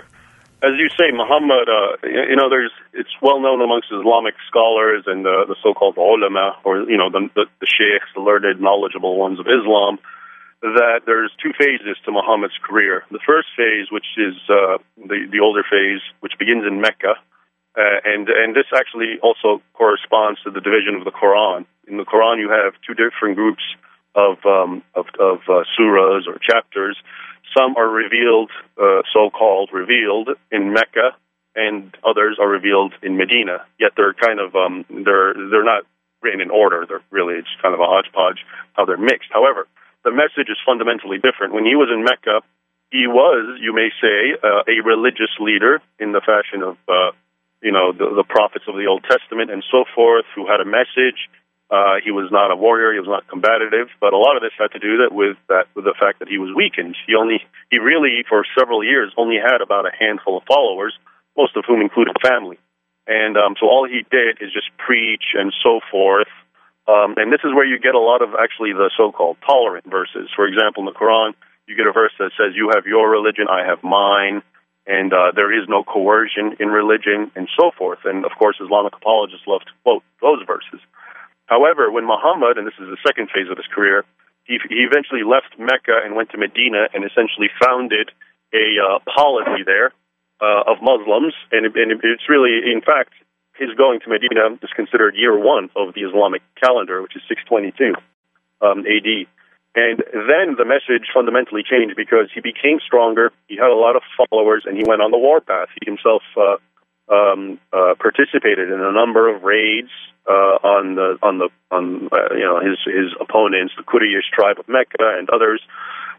As 0.63 0.73
you 0.79 0.89
say, 0.97 1.13
Muhammad, 1.13 1.69
uh, 1.69 2.09
you 2.09 2.37
know, 2.37 2.49
there's 2.49 2.73
it's 2.95 3.11
well 3.21 3.41
known 3.41 3.61
amongst 3.61 3.89
Islamic 3.93 4.35
scholars 4.49 5.05
and 5.07 5.27
uh, 5.27 5.45
the 5.47 5.57
so-called 5.63 5.97
ulama, 5.99 6.57
or 6.65 6.89
you 6.89 6.97
know, 6.97 7.11
the, 7.11 7.29
the, 7.35 7.45
the 7.61 7.67
sheikhs, 7.67 8.09
the 8.15 8.23
learned, 8.23 8.61
knowledgeable 8.61 9.19
ones 9.19 9.39
of 9.39 9.47
Islam, 9.47 9.99
that 10.63 11.03
there's 11.07 11.33
two 11.43 11.53
phases 11.59 11.97
to 12.05 12.13
Muhammad's 12.13 12.59
career. 12.63 13.05
The 13.11 13.21
first 13.27 13.49
phase, 13.57 13.91
which 13.91 14.07
is 14.17 14.35
uh, 14.49 14.79
the 14.97 15.27
the 15.31 15.41
older 15.41 15.63
phase, 15.63 16.01
which 16.21 16.33
begins 16.39 16.65
in 16.67 16.81
Mecca, 16.81 17.15
uh, 17.77 17.99
and 18.05 18.29
and 18.29 18.55
this 18.55 18.67
actually 18.75 19.19
also 19.23 19.63
corresponds 19.75 20.43
to 20.43 20.51
the 20.51 20.61
division 20.61 20.95
of 20.95 21.05
the 21.05 21.11
Quran. 21.11 21.67
In 21.87 21.97
the 21.97 22.05
Quran, 22.05 22.39
you 22.39 22.51
have 22.51 22.75
two 22.87 22.95
different 22.95 23.37
groups 23.37 23.63
of 24.15 24.39
um, 24.47 24.83
of, 24.95 25.07
of 25.19 25.39
uh, 25.49 25.65
surahs 25.79 26.27
or 26.27 26.39
chapters. 26.39 26.97
Some 27.57 27.77
are 27.77 27.89
revealed, 27.89 28.51
uh, 28.81 29.03
so-called 29.13 29.71
revealed, 29.73 30.31
in 30.51 30.73
Mecca, 30.73 31.15
and 31.55 31.97
others 32.05 32.39
are 32.41 32.49
revealed 32.49 32.95
in 33.03 33.17
Medina. 33.17 33.65
Yet 33.79 33.93
they're 33.97 34.15
kind 34.15 34.41
of 34.41 34.55
um, 34.55 34.85
they're 34.89 35.35
they're 35.35 35.65
not 35.65 35.85
written 36.23 36.41
in 36.41 36.51
order. 36.51 36.87
They're 36.89 37.03
really 37.11 37.35
it's 37.35 37.49
kind 37.63 37.75
of 37.75 37.81
a 37.81 37.87
hodgepodge 37.87 38.45
how 38.73 38.85
they're 38.85 38.97
mixed. 38.97 39.31
However, 39.31 39.69
the 40.05 40.13
message 40.13 40.49
is 40.49 40.59
fundamentally 40.65 41.19
different. 41.19 41.53
When 41.55 41.65
he 41.65 41.75
was 41.75 41.89
in 41.93 42.05
Mecca, 42.05 42.41
he 42.93 43.07
was, 43.07 43.59
you 43.61 43.75
may 43.75 43.91
say, 44.01 44.37
uh, 44.39 44.63
a 44.69 44.85
religious 44.85 45.33
leader 45.41 45.81
in 45.99 46.13
the 46.13 46.21
fashion 46.21 46.63
of 46.63 46.77
uh, 46.89 47.11
you 47.63 47.73
know 47.73 47.93
the, 47.93 48.13
the 48.15 48.25
prophets 48.25 48.65
of 48.69 48.77
the 48.77 48.87
Old 48.87 49.05
Testament 49.09 49.51
and 49.51 49.65
so 49.71 49.85
forth, 49.95 50.27
who 50.35 50.47
had 50.47 50.61
a 50.61 50.69
message 50.69 51.29
uh, 51.71 51.97
he 52.05 52.11
was 52.11 52.31
not 52.31 52.53
a 52.53 52.57
warrior. 52.57 52.93
He 52.93 53.01
was 53.01 53.09
not 53.09 53.27
combative. 53.27 53.89
But 54.01 54.13
a 54.13 54.19
lot 54.19 54.37
of 54.37 54.43
this 54.43 54.53
had 54.59 54.71
to 54.73 54.79
do 54.79 55.03
that 55.03 55.13
with 55.13 55.37
that 55.49 55.67
with 55.75 55.85
the 55.85 55.95
fact 55.99 56.19
that 56.21 56.29
he 56.29 56.39
was 56.39 56.55
weakened. 56.55 56.97
He 57.07 57.15
only 57.17 57.43
he 57.71 57.79
really 57.79 58.25
for 58.29 58.45
several 58.59 58.85
years 58.85 59.13
only 59.17 59.37
had 59.43 59.61
about 59.61 59.87
a 59.87 59.93
handful 59.97 60.37
of 60.37 60.45
followers, 60.45 60.95
most 61.37 61.57
of 61.57 61.65
whom 61.67 61.81
included 61.81 62.17
family. 62.23 62.59
And 63.07 63.37
um, 63.37 63.57
so 63.59 63.67
all 63.67 63.89
he 63.89 64.05
did 64.11 64.39
is 64.41 64.53
just 64.53 64.71
preach 64.79 65.35
and 65.35 65.53
so 65.63 65.81
forth. 65.91 66.29
Um, 66.87 67.15
and 67.17 67.33
this 67.33 67.41
is 67.45 67.55
where 67.55 67.65
you 67.65 67.79
get 67.79 67.95
a 67.95 68.01
lot 68.01 68.21
of 68.21 68.37
actually 68.39 68.73
the 68.73 68.91
so-called 68.97 69.39
tolerant 69.47 69.87
verses. 69.87 70.29
For 70.37 70.47
example, 70.47 70.83
in 70.83 70.87
the 70.87 70.99
Quran, 70.99 71.33
you 71.67 71.77
get 71.77 71.87
a 71.87 71.93
verse 71.93 72.13
that 72.19 72.33
says, 72.37 72.53
"You 72.55 72.73
have 72.75 72.87
your 72.87 73.09
religion, 73.09 73.47
I 73.49 73.65
have 73.67 73.83
mine." 73.83 74.43
and 74.87 75.13
uh, 75.13 75.33
there 75.35 75.49
is 75.49 75.65
no 75.69 75.83
coercion 75.83 76.57
in 76.61 76.69
religion, 76.69 77.33
and 77.35 77.49
so 77.59 77.71
forth. 77.77 78.01
And 78.05 78.25
of 78.25 78.33
course, 78.39 78.57
Islamic 78.61 78.95
apologists 78.95 79.47
love 79.47 79.63
to 79.63 79.73
quote 79.83 80.05
those 80.21 80.45
verses. 80.47 80.81
However, 81.47 81.91
when 81.91 82.05
Muhammad, 82.05 82.57
and 82.59 82.67
this 82.67 82.77
is 82.81 82.89
the 82.89 83.01
second 83.07 83.29
phase 83.33 83.49
of 83.51 83.57
his 83.57 83.67
career, 83.73 84.05
he, 84.45 84.61
he 84.69 84.85
eventually 84.85 85.25
left 85.25 85.57
Mecca 85.59 86.05
and 86.05 86.15
went 86.15 86.31
to 86.31 86.39
Medina 86.39 86.89
and 86.93 87.05
essentially 87.05 87.49
founded 87.61 88.13
a 88.53 88.77
uh, 88.77 88.99
policy 89.09 89.65
there 89.65 89.93
uh, 90.41 90.69
of 90.69 90.85
Muslims. 90.85 91.33
And, 91.53 91.65
it, 91.65 91.73
and 91.77 91.93
it's 92.05 92.29
really, 92.29 92.61
in 92.69 92.81
fact, 92.85 93.13
his 93.59 93.71
going 93.77 94.01
to 94.01 94.09
Medina 94.09 94.59
is 94.63 94.71
considered 94.75 95.15
year 95.17 95.39
one 95.39 95.71
of 95.77 95.95
the 95.95 96.03
Islamic 96.03 96.43
calendar, 96.61 97.03
which 97.03 97.17
is 97.17 97.23
622 97.29 97.95
um, 98.61 98.81
AD. 98.81 99.27
And 99.75 99.99
then 100.13 100.55
the 100.55 100.65
message 100.65 101.11
fundamentally 101.13 101.63
changed 101.63 101.97
because 101.97 102.31
he 102.33 102.41
became 102.41 102.79
stronger. 102.85 103.33
He 103.49 103.57
had 103.57 103.71
a 103.71 103.79
lot 103.79 103.97
of 103.97 104.03
followers, 104.17 104.63
and 104.67 104.77
he 104.77 104.85
went 104.87 105.03
on 105.03 105.11
the 105.11 105.19
warpath. 105.19 105.69
He 105.75 105.91
himself 105.91 106.23
uh, 106.37 106.57
um, 107.13 107.59
uh, 107.73 107.95
participated 107.99 108.71
in 108.71 108.81
a 108.81 108.93
number 108.93 109.29
of 109.29 109.43
raids 109.43 109.91
uh, 110.31 110.57
on 110.63 110.95
the 110.95 111.19
on 111.23 111.39
the 111.39 111.49
on 111.71 112.09
uh, 112.13 112.35
you 112.35 112.47
know 112.47 112.61
his 112.61 112.79
his 112.87 113.13
opponents, 113.21 113.75
the 113.77 113.83
Quraysh 113.83 114.31
tribe 114.33 114.59
of 114.59 114.69
Mecca 114.69 115.19
and 115.19 115.29
others. 115.31 115.61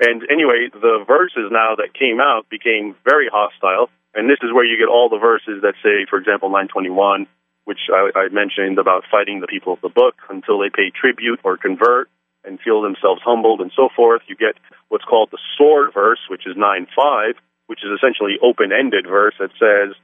And 0.01 0.23
anyway, 0.29 0.67
the 0.73 1.05
verses 1.07 1.47
now 1.49 1.75
that 1.75 1.93
came 1.93 2.19
out 2.19 2.49
became 2.49 2.95
very 3.05 3.29
hostile, 3.31 3.89
and 4.15 4.29
this 4.29 4.39
is 4.41 4.53
where 4.53 4.65
you 4.65 4.77
get 4.77 4.87
all 4.87 5.09
the 5.09 5.19
verses 5.19 5.61
that 5.61 5.75
say, 5.83 6.05
for 6.09 6.17
example, 6.17 6.49
921, 6.49 7.27
which 7.65 7.89
I, 7.91 8.11
I 8.15 8.29
mentioned 8.29 8.79
about 8.79 9.03
fighting 9.11 9.41
the 9.41 9.47
people 9.47 9.73
of 9.73 9.81
the 9.81 9.89
book 9.89 10.15
until 10.29 10.59
they 10.59 10.69
pay 10.69 10.89
tribute 10.89 11.41
or 11.43 11.57
convert 11.57 12.09
and 12.45 12.59
feel 12.59 12.81
themselves 12.81 13.21
humbled 13.25 13.61
and 13.61 13.71
so 13.75 13.89
forth. 13.95 14.21
You 14.27 14.35
get 14.35 14.55
what's 14.89 15.03
called 15.03 15.29
the 15.31 15.39
sword 15.57 15.93
verse, 15.93 16.19
which 16.29 16.47
is 16.47 16.55
9.5, 16.55 17.33
which 17.67 17.79
is 17.83 17.91
essentially 17.97 18.37
open-ended 18.41 19.05
verse 19.07 19.33
that 19.39 19.51
says, 19.59 19.95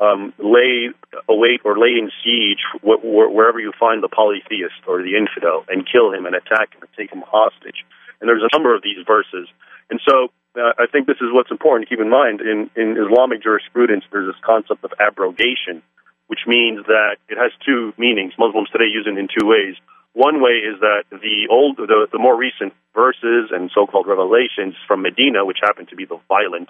um, 0.00 0.32
lay 0.38 0.88
await 1.28 1.60
or 1.64 1.78
lay 1.78 1.92
in 2.00 2.10
siege 2.24 2.64
wh- 2.80 3.04
wh- 3.04 3.30
wherever 3.30 3.60
you 3.60 3.70
find 3.78 4.02
the 4.02 4.08
polytheist 4.08 4.80
or 4.88 5.02
the 5.02 5.14
infidel 5.14 5.64
and 5.68 5.86
kill 5.86 6.10
him 6.10 6.24
and 6.24 6.34
attack 6.34 6.72
him 6.74 6.80
and 6.80 6.90
take 6.96 7.12
him 7.12 7.22
hostage. 7.26 7.84
And 8.20 8.28
there's 8.28 8.42
a 8.42 8.48
number 8.56 8.74
of 8.74 8.82
these 8.82 9.04
verses. 9.06 9.46
And 9.90 10.00
so 10.08 10.32
I 10.78 10.86
think 10.90 11.06
this 11.06 11.20
is 11.20 11.32
what's 11.32 11.50
important 11.50 11.88
to 11.88 11.94
keep 11.94 12.02
in 12.02 12.10
mind. 12.10 12.40
In, 12.40 12.70
in 12.76 12.96
Islamic 12.96 13.42
jurisprudence, 13.42 14.04
there's 14.12 14.28
this 14.28 14.40
concept 14.44 14.84
of 14.84 14.92
abrogation, 15.00 15.82
which 16.26 16.46
means 16.46 16.86
that 16.86 17.16
it 17.28 17.38
has 17.38 17.52
two 17.64 17.92
meanings. 17.98 18.34
Muslims 18.38 18.68
today 18.70 18.90
use 18.90 19.06
it 19.06 19.18
in 19.18 19.28
two 19.28 19.46
ways. 19.46 19.76
One 20.12 20.42
way 20.42 20.58
is 20.66 20.80
that 20.80 21.04
the 21.10 21.46
old, 21.50 21.76
the, 21.76 22.08
the 22.10 22.18
more 22.18 22.36
recent 22.36 22.74
verses 22.94 23.54
and 23.54 23.70
so-called 23.72 24.06
revelations 24.06 24.74
from 24.86 25.02
Medina, 25.02 25.44
which 25.44 25.58
happen 25.62 25.86
to 25.86 25.96
be 25.96 26.04
the 26.04 26.18
violent, 26.28 26.68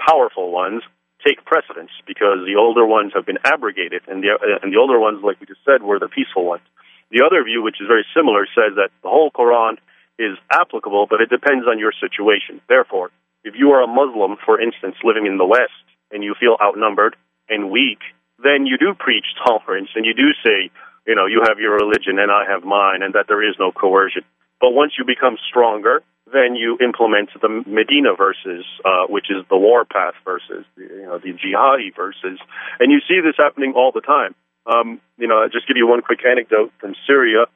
powerful 0.00 0.50
ones, 0.50 0.82
take 1.26 1.44
precedence 1.44 1.90
because 2.06 2.46
the 2.46 2.56
older 2.56 2.86
ones 2.86 3.12
have 3.14 3.26
been 3.26 3.38
abrogated, 3.44 4.02
and 4.08 4.22
the 4.22 4.38
and 4.62 4.72
the 4.72 4.78
older 4.78 4.98
ones, 4.98 5.20
like 5.22 5.40
we 5.40 5.46
just 5.46 5.60
said, 5.66 5.82
were 5.82 5.98
the 5.98 6.08
peaceful 6.08 6.46
ones. 6.46 6.62
The 7.10 7.24
other 7.24 7.42
view, 7.44 7.62
which 7.62 7.80
is 7.80 7.88
very 7.88 8.06
similar, 8.16 8.46
says 8.54 8.76
that 8.76 8.90
the 9.02 9.08
whole 9.08 9.30
Quran 9.30 9.76
is 10.18 10.36
applicable, 10.50 11.06
but 11.08 11.20
it 11.20 11.30
depends 11.30 11.66
on 11.66 11.78
your 11.78 11.92
situation. 11.92 12.60
Therefore, 12.68 13.10
if 13.44 13.54
you 13.56 13.70
are 13.70 13.82
a 13.82 13.86
Muslim, 13.86 14.36
for 14.44 14.60
instance, 14.60 14.96
living 15.04 15.26
in 15.26 15.38
the 15.38 15.46
West, 15.46 15.84
and 16.10 16.24
you 16.24 16.34
feel 16.38 16.56
outnumbered 16.62 17.16
and 17.48 17.70
weak, 17.70 17.98
then 18.42 18.66
you 18.66 18.78
do 18.78 18.94
preach 18.98 19.26
tolerance 19.44 19.90
and 19.94 20.04
you 20.06 20.14
do 20.14 20.32
say, 20.44 20.70
you 21.06 21.14
know, 21.14 21.26
you 21.26 21.42
have 21.46 21.58
your 21.58 21.74
religion 21.74 22.18
and 22.18 22.30
I 22.30 22.44
have 22.48 22.64
mine, 22.64 23.02
and 23.02 23.14
that 23.14 23.26
there 23.28 23.42
is 23.42 23.56
no 23.58 23.72
coercion. 23.72 24.22
But 24.60 24.70
once 24.70 24.92
you 24.98 25.04
become 25.04 25.36
stronger, 25.48 26.02
then 26.32 26.54
you 26.54 26.76
implement 26.80 27.30
the 27.40 27.48
Medina 27.48 28.14
verses, 28.16 28.64
uh, 28.84 29.06
which 29.08 29.30
is 29.30 29.44
the 29.48 29.56
war 29.56 29.86
warpath 29.88 30.14
verses, 30.24 30.64
you 30.76 31.02
know, 31.02 31.18
the 31.18 31.32
jihadi 31.32 31.94
verses, 31.94 32.38
and 32.80 32.92
you 32.92 33.00
see 33.08 33.20
this 33.24 33.36
happening 33.38 33.72
all 33.74 33.92
the 33.92 34.00
time. 34.00 34.34
Um, 34.66 35.00
you 35.16 35.26
know, 35.26 35.40
I'll 35.40 35.48
just 35.48 35.66
give 35.66 35.76
you 35.76 35.86
one 35.86 36.02
quick 36.02 36.20
anecdote 36.28 36.72
from 36.78 36.94
Syria. 37.06 37.46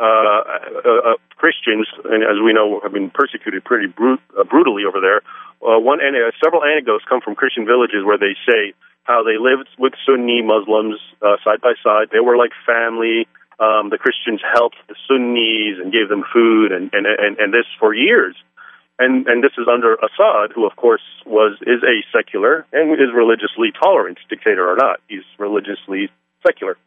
Uh, 0.00 0.40
uh, 0.80 1.12
uh, 1.12 1.16
Christians, 1.36 1.86
and 2.08 2.24
as 2.24 2.40
we 2.42 2.54
know, 2.54 2.80
have 2.82 2.92
been 2.92 3.10
persecuted 3.10 3.62
pretty 3.64 3.86
brut- 3.86 4.24
uh, 4.32 4.44
brutally 4.44 4.84
over 4.88 4.98
there. 4.98 5.20
One 5.60 6.00
and 6.00 6.16
several 6.42 6.64
anecdotes 6.64 7.04
come 7.06 7.20
from 7.20 7.34
Christian 7.34 7.66
villages 7.66 8.00
where 8.02 8.16
they 8.16 8.32
say 8.48 8.72
how 9.04 9.22
they 9.22 9.36
lived 9.36 9.68
with 9.78 9.92
Sunni 10.06 10.40
Muslims 10.40 10.96
side 11.44 11.60
by 11.60 11.74
side. 11.84 12.08
They 12.12 12.20
were 12.20 12.38
like 12.38 12.52
family. 12.64 13.28
Um, 13.60 13.90
the 13.90 13.98
Christians 13.98 14.40
helped 14.40 14.80
the 14.88 14.96
Sunnis 15.06 15.76
and 15.84 15.92
gave 15.92 16.08
them 16.08 16.24
food 16.32 16.72
and, 16.72 16.88
and, 16.94 17.04
and, 17.04 17.36
and 17.38 17.52
this 17.52 17.68
for 17.78 17.92
years. 17.92 18.36
And, 18.98 19.26
and 19.28 19.44
this 19.44 19.52
is 19.58 19.68
under 19.68 19.96
Assad, 19.96 20.52
who 20.54 20.64
of 20.64 20.76
course 20.76 21.04
was 21.26 21.58
is 21.62 21.82
a 21.84 22.00
secular 22.08 22.64
and 22.72 22.92
is 22.92 23.12
religiously 23.12 23.68
tolerant, 23.72 24.18
dictator 24.30 24.64
or 24.64 24.76
not. 24.76 25.00
He's 25.08 25.28
religiously 25.38 26.08
secular. 26.46 26.78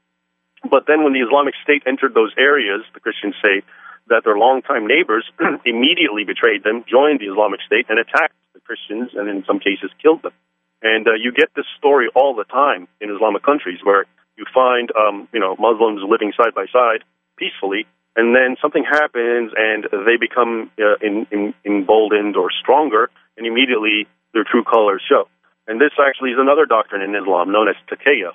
But 0.69 0.88
then 0.88 1.04
when 1.04 1.13
the 1.13 1.19
Islamic 1.19 1.56
State 1.63 1.84
entered 1.86 2.13
those 2.13 2.34
areas, 2.38 2.82
the 2.93 2.99
Christians 2.99 3.36
say 3.43 3.62
that 4.08 4.23
their 4.23 4.38
longtime 4.38 4.88
neighbors 4.88 5.26
immediately 5.65 6.23
betrayed 6.23 6.63
them, 6.63 6.84
joined 6.89 7.19
the 7.19 7.28
Islamic 7.28 7.62
State, 7.65 7.88
and 7.89 7.99
attacked 7.99 8.36
the 8.54 8.60
Christians, 8.62 9.12
and 9.15 9.30
in 9.30 9.43
some 9.45 9.60
cases 9.60 9.91
killed 10.02 10.23
them. 10.23 10.34
And 10.82 11.08
uh, 11.08 11.13
you 11.13 11.32
get 11.32 11.49
this 11.56 11.65
story 11.78 12.08
all 12.15 12.36
the 12.36 12.43
time 12.43 12.88
in 12.99 13.10
Islamic 13.10 13.43
countries 13.43 13.80
where 13.84 14.06
you 14.36 14.45
find, 14.54 14.91
um, 14.95 15.28
you 15.32 15.39
know, 15.39 15.56
Muslims 15.58 16.02
living 16.08 16.34
side 16.36 16.54
by 16.54 16.65
side 16.71 17.04
peacefully, 17.38 17.86
and 18.15 18.36
then 18.36 18.58
something 18.62 18.84
happens 18.84 19.52
and 19.56 19.88
they 20.06 20.17
become 20.19 20.69
uh, 20.78 20.95
in, 21.02 21.26
in, 21.32 21.54
emboldened 21.65 22.36
or 22.36 22.49
stronger, 22.52 23.10
and 23.38 23.47
immediately 23.47 24.08
their 24.34 24.43
true 24.43 24.63
colors 24.63 25.02
show. 25.08 25.28
And 25.67 25.80
this 25.80 25.91
actually 25.97 26.32
is 26.32 26.38
another 26.39 26.65
doctrine 26.65 27.02
in 27.02 27.15
Islam 27.15 27.52
known 27.52 27.69
as 27.69 27.76
taqiyya, 27.89 28.32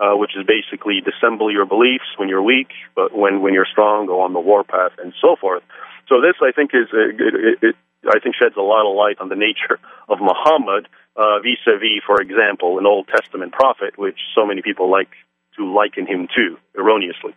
uh, 0.00 0.16
which 0.16 0.32
is 0.34 0.46
basically 0.46 1.02
dissemble 1.04 1.52
your 1.52 1.66
beliefs 1.66 2.08
when 2.16 2.28
you're 2.28 2.42
weak, 2.42 2.68
but 2.96 3.14
when, 3.14 3.42
when 3.42 3.52
you're 3.52 3.68
strong, 3.70 4.06
go 4.06 4.22
on 4.22 4.32
the 4.32 4.40
warpath 4.40 4.92
and 4.98 5.12
so 5.20 5.36
forth. 5.38 5.62
So 6.08 6.20
this, 6.20 6.34
I 6.42 6.52
think, 6.52 6.70
is 6.72 6.88
uh, 6.92 7.12
it, 7.12 7.58
it, 7.62 7.76
I 8.08 8.18
think 8.18 8.34
sheds 8.34 8.56
a 8.56 8.62
lot 8.62 8.88
of 8.88 8.96
light 8.96 9.20
on 9.20 9.28
the 9.28 9.36
nature 9.36 9.78
of 10.08 10.18
Muhammad 10.20 10.88
uh, 11.16 11.38
vis-a-vis, 11.40 12.02
for 12.06 12.20
example, 12.20 12.78
an 12.78 12.86
Old 12.86 13.08
Testament 13.08 13.52
prophet, 13.52 13.98
which 13.98 14.18
so 14.34 14.46
many 14.46 14.62
people 14.62 14.90
like 14.90 15.10
to 15.58 15.70
liken 15.70 16.06
him 16.06 16.28
to 16.34 16.56
erroneously. 16.78 17.34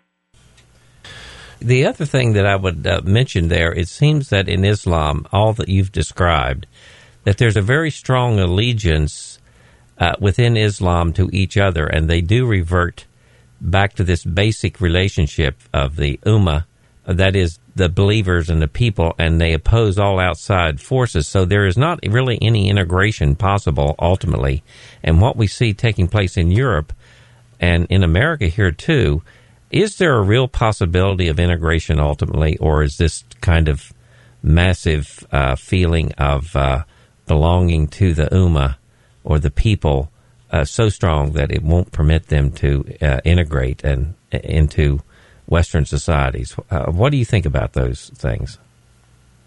The 1.60 1.86
other 1.86 2.06
thing 2.06 2.34
that 2.34 2.45
I 2.45 2.56
would 2.56 2.86
uh, 2.88 3.02
mention 3.04 3.47
there, 3.47 3.73
it 3.73 3.88
seems 3.88 4.30
that 4.30 4.47
in 4.47 4.63
Islam, 4.63 5.26
all 5.32 5.54
that 5.54 5.69
you've 5.69 5.91
described, 5.91 6.67
that 7.23 7.38
there's 7.38 7.58
a 7.58 7.62
very 7.62 7.89
strong 7.89 8.39
allegiance 8.39 9.33
uh, 9.97 10.15
within 10.19 10.58
Islam 10.58 11.13
to 11.13 11.29
each 11.32 11.58
other, 11.58 11.86
and 11.86 12.10
they 12.10 12.21
do 12.21 12.45
revert 12.45 13.06
back 13.62 13.93
to 13.95 14.03
this 14.03 14.23
basic 14.23 14.82
relationship 14.82 15.56
of 15.73 15.95
the 15.95 16.19
ummah, 16.25 16.65
that 17.06 17.36
is 17.36 17.60
the 17.75 17.89
believers 17.89 18.49
and 18.49 18.62
the 18.62 18.67
people, 18.67 19.13
and 19.17 19.39
they 19.39 19.53
oppose 19.53 19.97
all 19.97 20.19
outside 20.19 20.79
forces. 20.79 21.27
So 21.27 21.45
there 21.45 21.65
is 21.65 21.77
not 21.77 21.99
really 22.08 22.38
any 22.41 22.69
integration 22.69 23.36
possible 23.36 23.95
ultimately. 23.99 24.63
And 25.03 25.19
what 25.19 25.36
we 25.36 25.47
see 25.47 25.73
taking 25.73 26.08
place 26.08 26.38
in 26.38 26.51
Europe 26.51 26.93
and 27.60 27.88
in 27.89 28.03
America 28.03 28.47
here 28.47 28.71
too, 28.71 29.23
is 29.71 29.97
there 29.97 30.15
a 30.15 30.21
real 30.21 30.47
possibility 30.47 31.27
of 31.29 31.39
integration 31.39 31.99
ultimately, 31.99 32.58
or 32.58 32.84
is 32.84 32.97
this 32.97 33.23
kind 33.41 33.67
of 33.67 33.91
massive 34.43 35.25
uh, 35.32 35.56
feeling 35.56 36.12
of 36.13 36.56
uh, 36.56 36.84
belonging 37.27 37.88
to 37.88 38.13
the 38.13 38.25
Ummah 38.25 38.75
or 39.23 39.39
the 39.39 39.51
people 39.51 40.12
uh, 40.51 40.63
so 40.63 40.89
strong 40.89 41.31
that 41.33 41.51
it 41.51 41.63
won't 41.63 41.91
permit 41.91 42.27
them 42.27 42.51
to 42.51 42.86
uh, 43.01 43.19
integrate 43.25 43.83
and 43.83 44.13
into 44.31 45.01
Western 45.47 45.86
societies. 45.86 46.55
Uh, 46.69 46.91
what 46.91 47.12
do 47.12 47.17
you 47.17 47.25
think 47.25 47.45
about 47.45 47.73
those 47.73 48.09
things? 48.09 48.59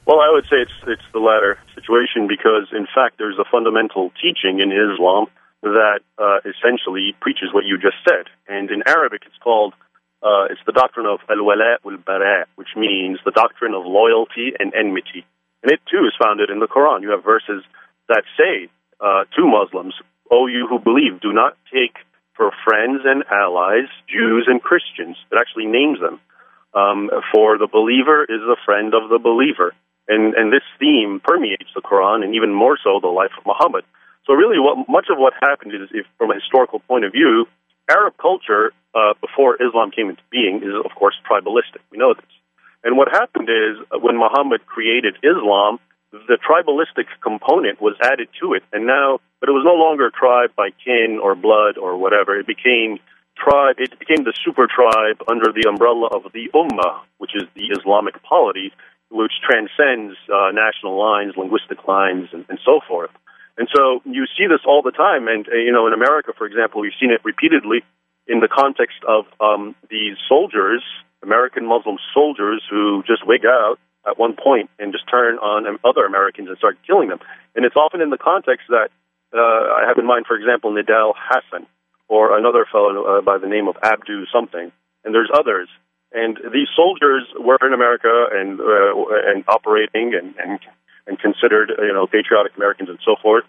Well, 0.07 0.21
I 0.21 0.31
would 0.31 0.45
say 0.45 0.59
it's 0.63 0.79
it's 0.87 1.09
the 1.13 1.19
latter 1.19 1.59
situation 1.75 2.29
because, 2.29 2.69
in 2.73 2.87
fact, 2.95 3.19
there's 3.19 3.39
a 3.39 3.45
fundamental 3.51 4.13
teaching 4.23 4.61
in 4.61 4.71
Islam 4.71 5.27
that 5.63 6.01
uh, 6.19 6.39
essentially 6.47 7.15
preaches 7.21 7.51
what 7.53 7.65
you 7.65 7.77
just 7.79 7.97
said, 8.07 8.27
and 8.47 8.71
in 8.71 8.83
Arabic, 8.87 9.23
it's 9.27 9.39
called 9.43 9.75
uh, 10.23 10.47
it's 10.51 10.61
the 10.67 10.73
doctrine 10.73 11.07
of 11.07 11.19
al-wala 11.29 11.79
wal-bara, 11.83 12.47
which 12.55 12.71
means 12.77 13.19
the 13.25 13.33
doctrine 13.33 13.75
of 13.75 13.85
loyalty 13.85 14.53
and 14.59 14.73
enmity, 14.75 15.27
and 15.63 15.73
it 15.73 15.81
too 15.91 16.07
is 16.07 16.15
founded 16.23 16.51
in 16.51 16.61
the 16.61 16.69
Quran. 16.69 17.03
You 17.03 17.11
have 17.11 17.25
verses 17.25 17.65
that 18.09 18.23
say 18.39 18.71
uh, 19.01 19.25
to 19.37 19.47
Muslims, 19.47 19.95
"O 20.31 20.47
you 20.47 20.67
who 20.69 20.79
believe, 20.79 21.21
do 21.21 21.33
not 21.33 21.57
take 21.73 21.97
for 22.37 22.53
friends 22.65 23.01
and 23.05 23.25
allies, 23.31 23.89
Jews 24.09 24.45
and 24.47 24.63
Christians. 24.63 25.17
It 25.33 25.39
actually 25.41 25.67
names 25.67 25.99
them. 26.01 26.21
Um, 26.75 27.09
for 27.33 27.57
the 27.57 27.67
believer 27.67 28.25
is 28.25 28.45
the 28.45 28.61
friend 28.67 28.93
of 28.93 29.09
the 29.09 29.19
believer. 29.19 29.73
And, 30.09 30.35
and 30.35 30.53
this 30.53 30.63
theme 30.79 31.21
permeates 31.25 31.73
the 31.75 31.81
Quran 31.81 32.23
and 32.23 32.35
even 32.35 32.53
more 32.53 32.77
so 32.83 33.01
the 33.01 33.09
life 33.09 33.33
of 33.39 33.47
Muhammad. 33.47 33.85
So 34.27 34.35
really 34.35 34.61
what, 34.61 34.87
much 34.89 35.07
of 35.11 35.17
what 35.19 35.33
happened 35.41 35.73
is, 35.73 35.89
if, 35.91 36.07
from 36.19 36.31
a 36.31 36.35
historical 36.35 36.81
point 36.81 37.05
of 37.05 37.13
view, 37.13 37.47
Arab 37.89 38.15
culture 38.21 38.73
uh, 38.95 39.15
before 39.21 39.57
Islam 39.57 39.91
came 39.91 40.11
into 40.11 40.23
being 40.31 40.63
is, 40.63 40.75
of 40.85 40.93
course, 40.95 41.15
tribalistic. 41.25 41.81
We 41.91 41.99
know 41.99 42.15
this. 42.15 42.29
And 42.85 42.97
what 42.97 43.09
happened 43.09 43.49
is 43.49 43.81
uh, 43.91 43.99
when 43.99 44.17
Muhammad 44.17 44.67
created 44.67 45.17
Islam, 45.25 45.81
the 46.13 46.39
tribalistic 46.39 47.07
component 47.23 47.81
was 47.81 47.97
added 48.03 48.29
to 48.41 48.55
it, 48.55 48.63
and 48.73 48.87
now, 48.87 49.21
but 49.41 49.49
it 49.49 49.53
was 49.53 49.65
no 49.65 49.75
longer 49.75 50.11
tribe 50.11 50.51
by 50.57 50.71
kin 50.85 51.19
or 51.23 51.35
blood 51.35 51.79
or 51.79 51.97
whatever. 51.97 52.39
It 52.39 52.47
became 52.47 52.99
tribe. 53.37 53.77
It 53.79 53.99
became 53.99 54.25
the 54.25 54.33
super 54.45 54.67
tribe 54.67 55.21
under 55.29 55.53
the 55.53 55.69
umbrella 55.69 56.09
of 56.09 56.33
the 56.33 56.49
Ummah, 56.55 57.03
which 57.19 57.33
is 57.35 57.45
the 57.55 57.69
Islamic 57.77 58.23
polity, 58.23 58.73
which 59.11 59.33
transcends 59.45 60.17
uh, 60.33 60.51
national 60.53 60.99
lines, 60.99 61.35
linguistic 61.37 61.87
lines, 61.87 62.29
and, 62.33 62.45
and 62.49 62.59
so 62.65 62.81
forth. 62.87 63.11
And 63.59 63.69
so 63.75 64.01
you 64.05 64.27
see 64.37 64.47
this 64.47 64.61
all 64.67 64.83
the 64.83 64.93
time, 64.93 65.29
and 65.29 65.47
uh, 65.49 65.57
you 65.57 65.73
know, 65.73 65.87
in 65.87 65.93
America, 65.93 66.33
for 66.37 66.47
example, 66.47 66.81
we've 66.81 66.97
seen 67.01 67.11
it 67.11 67.21
repeatedly 67.25 67.85
in 68.27 68.41
the 68.41 68.49
context 68.49 68.99
of 69.07 69.25
um, 69.41 69.75
these 69.89 70.17
soldiers, 70.29 70.83
American 71.23 71.67
Muslim 71.67 71.97
soldiers, 72.13 72.63
who 72.69 73.03
just 73.07 73.27
wig 73.27 73.45
out 73.47 73.79
at 74.07 74.19
one 74.19 74.35
point 74.35 74.71
and 74.79 74.93
just 74.93 75.09
turn 75.09 75.39
on 75.39 75.67
other 75.85 76.05
Americans 76.05 76.49
and 76.49 76.57
start 76.59 76.79
killing 76.87 77.09
them. 77.09 77.19
And 77.55 77.65
it's 77.65 77.77
often 77.77 78.01
in 78.01 78.11
the 78.11 78.19
context 78.19 78.67
that 78.69 78.91
uh, 79.35 79.39
I 79.39 79.85
have 79.89 79.99
in 79.99 80.07
mind, 80.07 80.27
for 80.27 80.37
example, 80.37 80.71
Nidal 80.73 81.15
Hasan 81.17 81.67
or 82.09 82.39
another 82.39 82.67
fellow 82.71 83.19
uh, 83.19 83.21
by 83.21 83.39
the 83.39 83.49
name 83.49 83.69
of 83.69 83.77
Abdu 83.83 84.27
something, 84.33 84.71
and 85.05 85.15
there's 85.15 85.31
others. 85.35 85.69
And 86.13 86.39
these 86.53 86.69
soldiers 86.75 87.25
were 87.39 87.59
in 87.61 87.73
America 87.73 88.27
and 88.33 88.61
uh, 88.61 88.95
and 89.27 89.45
operating 89.49 90.15
and, 90.15 90.35
and 90.39 90.61
and 91.07 91.19
considered 91.19 91.73
you 91.79 91.93
know 91.93 92.07
patriotic 92.07 92.57
Americans 92.57 92.89
and 92.89 92.99
so 93.05 93.17
forth. 93.21 93.45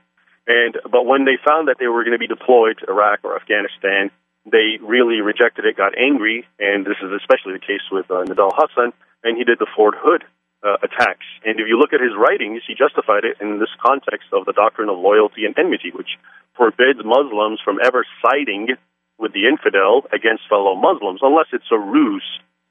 And 0.48 0.78
but 0.90 1.06
when 1.06 1.26
they 1.26 1.38
found 1.46 1.68
that 1.68 1.78
they 1.80 1.88
were 1.88 2.04
going 2.04 2.18
to 2.18 2.20
be 2.20 2.28
deployed 2.28 2.80
to 2.80 2.90
Iraq 2.90 3.20
or 3.24 3.36
Afghanistan, 3.36 4.10
they 4.46 4.80
really 4.82 5.22
rejected 5.22 5.66
it, 5.66 5.78
got 5.78 5.98
angry, 5.98 6.48
and 6.58 6.86
this 6.86 6.98
is 7.04 7.12
especially 7.14 7.54
the 7.54 7.60
case 7.60 7.86
with 7.92 8.10
uh, 8.10 8.26
Nidal 8.26 8.52
Hasan, 8.58 8.92
and 9.24 9.38
he 9.38 9.44
did 9.44 9.60
the 9.60 9.68
Fort 9.76 9.94
Hood 9.98 10.24
uh, 10.64 10.78
attacks. 10.82 11.26
And 11.46 11.60
if 11.60 11.68
you 11.68 11.78
look 11.78 11.94
at 11.94 12.02
his 12.02 12.16
writings, 12.18 12.64
he 12.66 12.74
justified 12.74 13.24
it 13.24 13.38
in 13.42 13.60
this 13.60 13.72
context 13.78 14.34
of 14.34 14.46
the 14.46 14.54
doctrine 14.54 14.90
of 14.90 14.98
loyalty 14.98 15.46
and 15.46 15.58
enmity, 15.58 15.92
which 15.94 16.18
forbids 16.56 17.00
Muslims 17.06 17.60
from 17.64 17.78
ever 17.84 18.06
siding 18.22 18.74
with 19.18 19.34
the 19.34 19.48
infidel 19.48 20.06
against 20.14 20.50
fellow 20.50 20.76
Muslims, 20.76 21.22
unless 21.22 21.48
it's 21.54 21.70
a 21.72 21.78
ruse, 21.78 22.26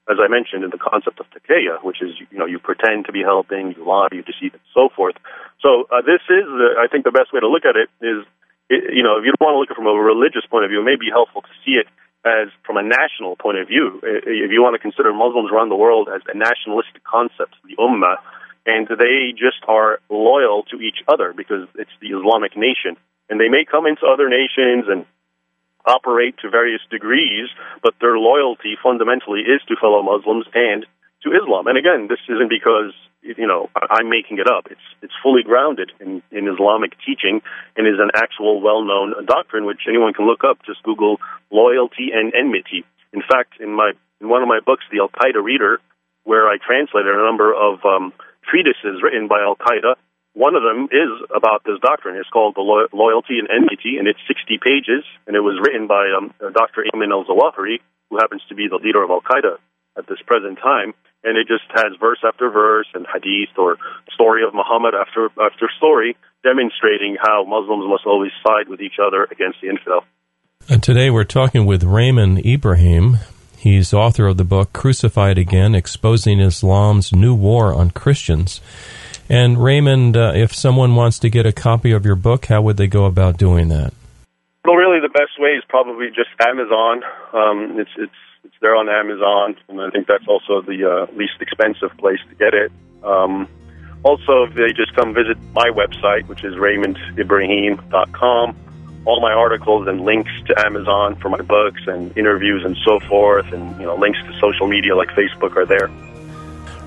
as 0.07 0.17
I 0.19 0.27
mentioned 0.27 0.63
in 0.63 0.71
the 0.71 0.79
concept 0.79 1.19
of 1.19 1.27
taqiyya, 1.31 1.83
which 1.83 2.01
is 2.01 2.15
you 2.31 2.39
know 2.39 2.45
you 2.45 2.59
pretend 2.59 3.05
to 3.07 3.11
be 3.11 3.23
helping, 3.23 3.75
you 3.75 3.83
lie, 3.83 4.07
you 4.11 4.23
deceive, 4.23 4.55
and 4.55 4.67
so 4.73 4.87
forth. 4.95 5.15
So 5.59 5.87
uh, 5.91 6.01
this 6.03 6.23
is, 6.31 6.47
I 6.79 6.87
think, 6.87 7.03
the 7.03 7.11
best 7.11 7.33
way 7.33 7.39
to 7.39 7.47
look 7.47 7.65
at 7.65 7.75
it 7.75 7.89
is, 7.99 8.23
it, 8.69 8.95
you 8.95 9.03
know, 9.03 9.19
if 9.19 9.25
you 9.25 9.33
don't 9.35 9.43
want 9.43 9.55
to 9.55 9.59
look 9.59 9.71
at 9.71 9.75
it 9.75 9.79
from 9.79 9.91
a 9.91 9.95
religious 9.95 10.45
point 10.47 10.63
of 10.63 10.69
view, 10.71 10.79
it 10.79 10.87
may 10.87 10.95
be 10.95 11.11
helpful 11.11 11.41
to 11.41 11.53
see 11.65 11.75
it 11.75 11.87
as 12.25 12.49
from 12.65 12.77
a 12.77 12.83
national 12.83 13.35
point 13.35 13.57
of 13.57 13.67
view. 13.67 13.99
If 14.03 14.51
you 14.51 14.61
want 14.61 14.75
to 14.75 14.79
consider 14.79 15.13
Muslims 15.13 15.51
around 15.51 15.69
the 15.69 15.75
world 15.75 16.09
as 16.13 16.21
a 16.27 16.37
nationalistic 16.37 17.03
concept, 17.03 17.55
the 17.63 17.75
Ummah, 17.77 18.17
and 18.65 18.87
they 18.87 19.31
just 19.31 19.63
are 19.67 19.99
loyal 20.09 20.63
to 20.71 20.81
each 20.81 20.99
other 21.07 21.31
because 21.31 21.67
it's 21.75 21.93
the 22.01 22.11
Islamic 22.11 22.57
nation. 22.57 22.99
And 23.29 23.39
they 23.39 23.47
may 23.47 23.63
come 23.63 23.87
into 23.87 24.05
other 24.05 24.27
nations 24.27 24.85
and 24.87 25.05
operate 25.85 26.35
to 26.43 26.49
various 26.49 26.81
degrees, 26.91 27.47
but 27.81 27.95
their 28.01 28.17
loyalty 28.17 28.75
fundamentally 28.83 29.41
is 29.41 29.61
to 29.69 29.75
fellow 29.79 30.03
Muslims 30.03 30.45
and 30.53 30.85
to 31.23 31.31
Islam. 31.31 31.67
And 31.67 31.77
again, 31.77 32.07
this 32.09 32.19
isn't 32.27 32.49
because 32.49 32.91
you 33.21 33.47
know 33.47 33.69
I'm 33.75 34.09
making 34.09 34.39
it 34.39 34.47
up. 34.47 34.67
It's 34.69 34.87
it's 35.01 35.13
fully 35.21 35.43
grounded 35.43 35.91
in, 35.99 36.21
in 36.31 36.47
Islamic 36.47 36.93
teaching 37.05 37.41
and 37.75 37.87
is 37.87 37.99
an 37.99 38.11
actual 38.15 38.61
well-known 38.61 39.25
doctrine 39.25 39.65
which 39.65 39.81
anyone 39.87 40.13
can 40.13 40.25
look 40.25 40.43
up. 40.43 40.59
Just 40.65 40.83
Google 40.83 41.17
loyalty 41.51 42.09
and 42.13 42.33
enmity. 42.33 42.85
In 43.13 43.21
fact, 43.21 43.59
in 43.59 43.73
my 43.73 43.91
in 44.21 44.29
one 44.29 44.41
of 44.41 44.47
my 44.47 44.59
books, 44.65 44.83
The 44.91 44.99
Al 44.99 45.09
Qaeda 45.09 45.43
Reader, 45.43 45.79
where 46.23 46.47
I 46.47 46.57
translated 46.57 47.13
a 47.13 47.23
number 47.25 47.53
of 47.53 47.83
um, 47.85 48.13
treatises 48.49 49.01
written 49.03 49.27
by 49.27 49.41
Al 49.41 49.55
Qaeda 49.55 49.95
one 50.37 50.53
of 50.53 50.61
them 50.61 50.85
is 50.93 51.09
about 51.35 51.65
this 51.65 51.81
doctrine. 51.81 52.15
It's 52.15 52.29
called 52.29 52.53
the 52.53 52.61
Lo- 52.61 52.85
Loyalty 52.93 53.41
and 53.41 53.49
Enmity, 53.49 53.97
and 53.97 54.07
it's 54.07 54.21
60 54.29 54.61
pages, 54.61 55.01
and 55.25 55.35
it 55.35 55.41
was 55.41 55.57
written 55.57 55.87
by 55.87 56.13
um, 56.13 56.29
Dr. 56.53 56.85
Ayman 56.93 57.09
al-Zawahiri, 57.09 57.81
who 58.11 58.17
happens 58.21 58.43
to 58.49 58.53
be 58.53 58.67
the 58.69 58.77
leader 58.77 59.01
of 59.01 59.09
Al-Qaeda 59.09 59.57
at 59.97 60.07
this 60.07 60.19
present 60.25 60.59
time. 60.59 60.93
And 61.23 61.37
it 61.37 61.47
just 61.47 61.65
has 61.73 61.97
verse 61.99 62.19
after 62.25 62.49
verse 62.49 62.87
and 62.93 63.05
hadith 63.11 63.57
or 63.57 63.77
story 64.13 64.43
of 64.47 64.53
Muhammad 64.53 64.93
after 64.93 65.29
after 65.41 65.69
story, 65.77 66.15
demonstrating 66.43 67.17
how 67.19 67.43
Muslims 67.43 67.85
must 67.89 68.05
always 68.05 68.31
side 68.45 68.69
with 68.69 68.81
each 68.81 68.99
other 69.01 69.23
against 69.23 69.59
the 69.61 69.69
infidel. 69.69 70.05
And 70.69 70.83
today 70.83 71.09
we're 71.09 71.23
talking 71.23 71.65
with 71.65 71.83
Raymond 71.83 72.45
Ibrahim. 72.45 73.17
He's 73.57 73.93
author 73.93 74.27
of 74.27 74.37
the 74.37 74.43
book 74.43 74.71
Crucified 74.73 75.37
Again 75.37 75.73
Exposing 75.73 76.39
Islam's 76.39 77.11
New 77.11 77.33
War 77.33 77.73
on 77.73 77.91
Christians. 77.91 78.61
And 79.29 79.61
Raymond, 79.61 80.15
uh, 80.15 80.33
if 80.35 80.53
someone 80.53 80.95
wants 80.95 81.19
to 81.19 81.29
get 81.29 81.45
a 81.45 81.51
copy 81.51 81.91
of 81.91 82.05
your 82.05 82.15
book, 82.15 82.45
how 82.45 82.61
would 82.61 82.77
they 82.77 82.87
go 82.87 83.05
about 83.05 83.37
doing 83.37 83.67
that? 83.69 83.93
Well, 84.63 84.75
really, 84.75 84.99
the 85.01 85.09
best 85.09 85.39
way 85.39 85.51
is 85.51 85.63
probably 85.67 86.07
just 86.07 86.29
Amazon. 86.39 87.01
Um, 87.33 87.79
it's 87.79 87.89
it's 87.97 88.11
it's 88.47 88.55
there 88.61 88.77
on 88.77 88.87
Amazon, 88.87 89.57
and 89.67 89.81
I 89.81 89.89
think 89.89 90.07
that's 90.07 90.25
also 90.27 90.61
the 90.61 90.89
uh, 90.89 91.07
least 91.15 91.33
expensive 91.41 91.89
place 91.97 92.19
to 92.29 92.35
get 92.35 92.53
it. 92.53 92.71
Um, 93.03 93.49
also, 94.03 94.43
if 94.43 94.53
they 94.53 94.71
just 94.71 94.95
come 94.95 95.13
visit 95.13 95.37
my 95.51 95.69
website, 95.69 96.25
which 96.27 96.45
is 96.45 96.55
raymondibrahim.com, 96.55 98.55
all 99.05 99.21
my 99.21 99.33
articles 99.33 99.87
and 99.87 100.01
links 100.01 100.31
to 100.45 100.57
Amazon 100.65 101.17
for 101.17 101.27
my 101.27 101.41
books 101.41 101.81
and 101.87 102.17
interviews 102.17 102.63
and 102.63 102.77
so 102.85 103.01
forth, 103.01 103.51
and 103.51 103.77
you 103.81 103.85
know 103.85 103.97
links 103.97 104.19
to 104.19 104.39
social 104.39 104.67
media 104.67 104.95
like 104.95 105.09
Facebook 105.09 105.57
are 105.57 105.65
there. 105.65 105.89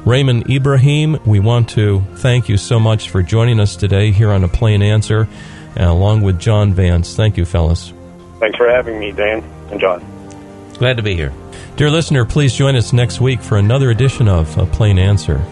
Raymond 0.07 0.49
Ibrahim, 0.49 1.18
we 1.27 1.40
want 1.40 1.68
to 1.70 2.01
thank 2.14 2.49
you 2.49 2.57
so 2.57 2.81
much 2.81 3.11
for 3.11 3.23
joining 3.23 3.61
us 3.61 3.77
today 3.77 4.12
here 4.12 4.33
on 4.33 4.44
A 4.44 4.49
Plain 4.49 4.81
Answer, 4.81 5.29
uh, 5.79 5.85
along 5.85 6.23
with 6.23 6.40
John 6.40 6.73
Vance. 6.73 7.14
Thank 7.14 7.37
you, 7.37 7.44
fellas. 7.44 7.92
Thanks 8.38 8.57
for 8.57 8.66
having 8.66 8.99
me, 8.99 9.12
Dan 9.12 9.44
and 9.70 9.79
John. 9.79 10.03
Glad 10.79 10.96
to 10.96 11.03
be 11.03 11.14
here. 11.14 11.35
Dear 11.81 11.88
listener, 11.90 12.27
please 12.27 12.53
join 12.53 12.77
us 12.77 12.93
next 12.93 13.23
week 13.23 13.40
for 13.40 13.57
another 13.57 13.88
edition 13.88 14.29
of 14.29 14.55
A 14.59 14.66
Plain 14.66 14.99
Answer. 14.99 15.43